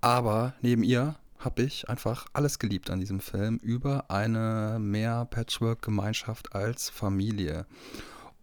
[0.00, 6.54] Aber neben ihr habe ich einfach alles geliebt an diesem Film über eine mehr Patchwork-Gemeinschaft
[6.54, 7.66] als Familie.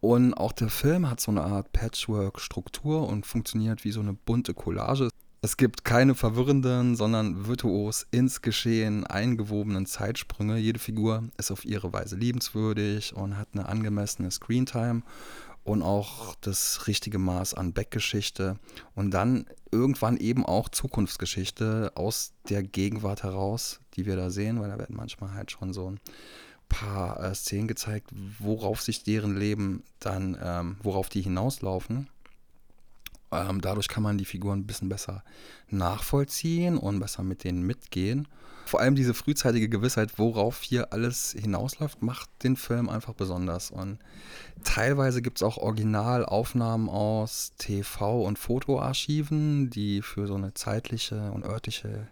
[0.08, 4.54] Und auch der Film hat so eine Art Patchwork-Struktur und funktioniert wie so eine bunte
[4.54, 5.10] Collage.
[5.42, 10.60] Es gibt keine verwirrenden, sondern virtuos ins Geschehen eingewobenen Zeitsprünge.
[10.60, 15.02] Jede Figur ist auf ihre Weise liebenswürdig und hat eine angemessene Screentime
[15.66, 18.60] und auch das richtige Maß an Backgeschichte
[18.96, 24.70] und dann irgendwann eben auch Zukunftsgeschichte aus der Gegenwart heraus, die wir da sehen, weil
[24.70, 26.00] da werden manchmal halt schon so ein
[26.70, 32.08] paar äh, Szenen gezeigt, worauf sich deren Leben dann, ähm, worauf die hinauslaufen.
[33.32, 35.24] Ähm, dadurch kann man die Figuren ein bisschen besser
[35.70, 38.28] nachvollziehen und besser mit denen mitgehen.
[38.66, 43.72] Vor allem diese frühzeitige Gewissheit, worauf hier alles hinausläuft, macht den Film einfach besonders.
[43.72, 44.00] Und
[44.64, 51.46] teilweise gibt es auch Originalaufnahmen aus TV- und Fotoarchiven, die für so eine zeitliche und
[51.46, 52.10] örtliche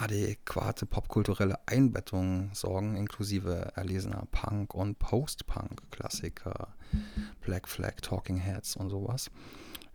[0.00, 6.68] adäquate popkulturelle Einbettung sorgen, inklusive erlesener Punk- und Post-Punk-Klassiker,
[7.40, 9.30] Black Flag, Talking Heads und sowas.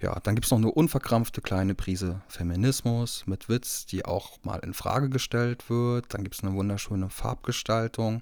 [0.02, 4.60] Ja, dann gibt es noch eine unverkrampfte kleine Prise Feminismus mit Witz, die auch mal
[4.60, 6.14] in Frage gestellt wird.
[6.14, 8.22] Dann gibt es eine wunderschöne Farbgestaltung.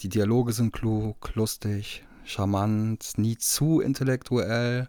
[0.00, 4.88] Die Dialoge sind klug, lustig, charmant, nie zu intellektuell.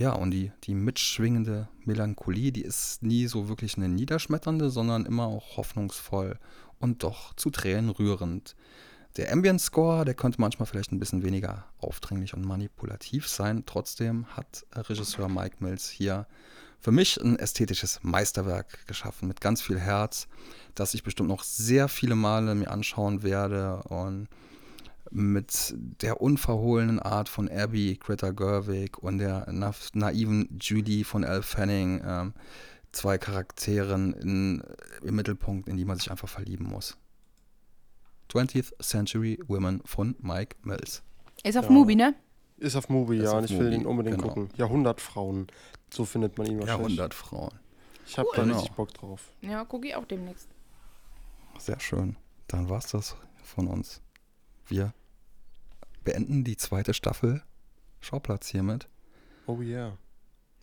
[0.00, 5.26] Ja, und die, die mitschwingende Melancholie, die ist nie so wirklich eine niederschmetternde, sondern immer
[5.26, 6.38] auch hoffnungsvoll
[6.78, 8.56] und doch zu Tränen rührend.
[9.18, 13.64] Der Ambient Score, der könnte manchmal vielleicht ein bisschen weniger aufdringlich und manipulativ sein.
[13.66, 16.26] Trotzdem hat Regisseur Mike Mills hier
[16.78, 20.28] für mich ein ästhetisches Meisterwerk geschaffen mit ganz viel Herz,
[20.74, 24.28] das ich bestimmt noch sehr viele Male mir anschauen werde und
[25.10, 31.42] mit der unverhohlenen Art von Abby Greta Gerwig und der na naiven Julie von Elle
[31.42, 32.34] Fanning, ähm,
[32.92, 34.62] zwei Charakteren in,
[35.02, 36.96] im Mittelpunkt, in die man sich einfach verlieben muss.
[38.30, 41.02] 20th Century Women von Mike Mills.
[41.42, 41.70] Ist auf Ja.
[41.70, 42.14] Mubi, ne?
[42.58, 44.28] Ist auf Movie, Ist ja, auf und ich will Mubi, ihn unbedingt genau.
[44.28, 44.50] gucken.
[44.56, 45.46] Jahrhundertfrauen,
[45.92, 46.96] so findet man ihn wahrscheinlich.
[46.96, 47.50] Jahrhundert Frauen.
[48.06, 48.36] Ich habe Cool.
[48.36, 48.54] da Genau.
[48.56, 49.32] richtig Bock drauf.
[49.40, 50.48] Ja, gucke ich auch demnächst.
[51.58, 52.16] Sehr schön.
[52.48, 54.00] Dann war's das von uns.
[54.66, 54.92] Wir
[56.04, 57.42] beenden die zweite Staffel
[58.00, 58.88] Schauplatz hiermit
[59.46, 59.96] Oh yeah.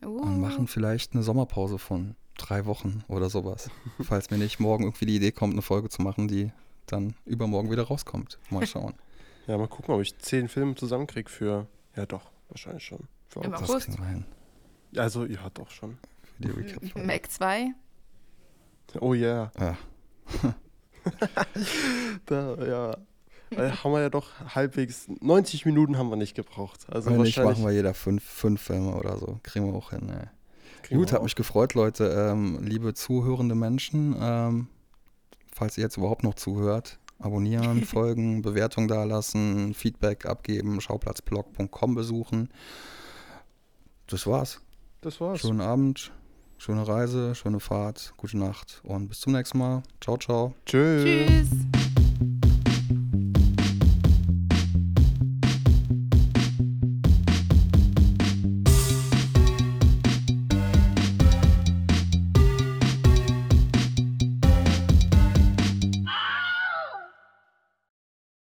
[0.03, 0.21] Uh.
[0.21, 3.69] und machen vielleicht eine Sommerpause von drei Wochen oder sowas.
[4.01, 6.51] Falls mir nicht morgen irgendwie die Idee kommt, eine Folge zu machen, die
[6.85, 8.39] dann übermorgen wieder rauskommt.
[8.49, 8.93] Mal schauen.
[9.47, 11.67] Ja, mal gucken, ob ich zehn Filme zusammenkriege für.
[11.95, 13.07] Ja, doch, wahrscheinlich schon.
[13.27, 13.89] Für Im August.
[14.95, 15.97] Also, ja, doch schon.
[16.21, 16.99] Für die Recap-Folge.
[17.07, 17.73] Mac 2.
[18.99, 19.51] Oh yeah.
[19.59, 19.77] Ja.
[22.25, 22.97] Da, ja.
[23.51, 25.07] Äh, haben wir ja doch halbwegs.
[25.21, 26.85] 90 Minuten haben wir nicht gebraucht.
[26.89, 27.59] Also Wenn nicht, wahrscheinlich.
[27.59, 29.39] machen wir jeder fünf, fünf Filme oder so.
[29.43, 30.09] Kriegen wir auch hin.
[30.09, 30.27] Ey.
[30.95, 32.05] Gut, hat mich gefreut, Leute.
[32.05, 34.67] Ähm, liebe zuhörende Menschen, ähm,
[35.53, 42.49] falls ihr jetzt überhaupt noch zuhört, abonnieren, folgen, Bewertung dalassen, Feedback abgeben, schauplatzblog.com besuchen.
[44.07, 44.61] Das war's.
[45.01, 45.41] Das war's.
[45.41, 46.11] Schönen Abend,
[46.57, 49.83] schöne Reise, schöne Fahrt, gute Nacht und bis zum nächsten Mal.
[49.99, 50.53] Ciao, ciao.
[50.65, 51.03] Tschüss.
[51.03, 51.76] Tschüss.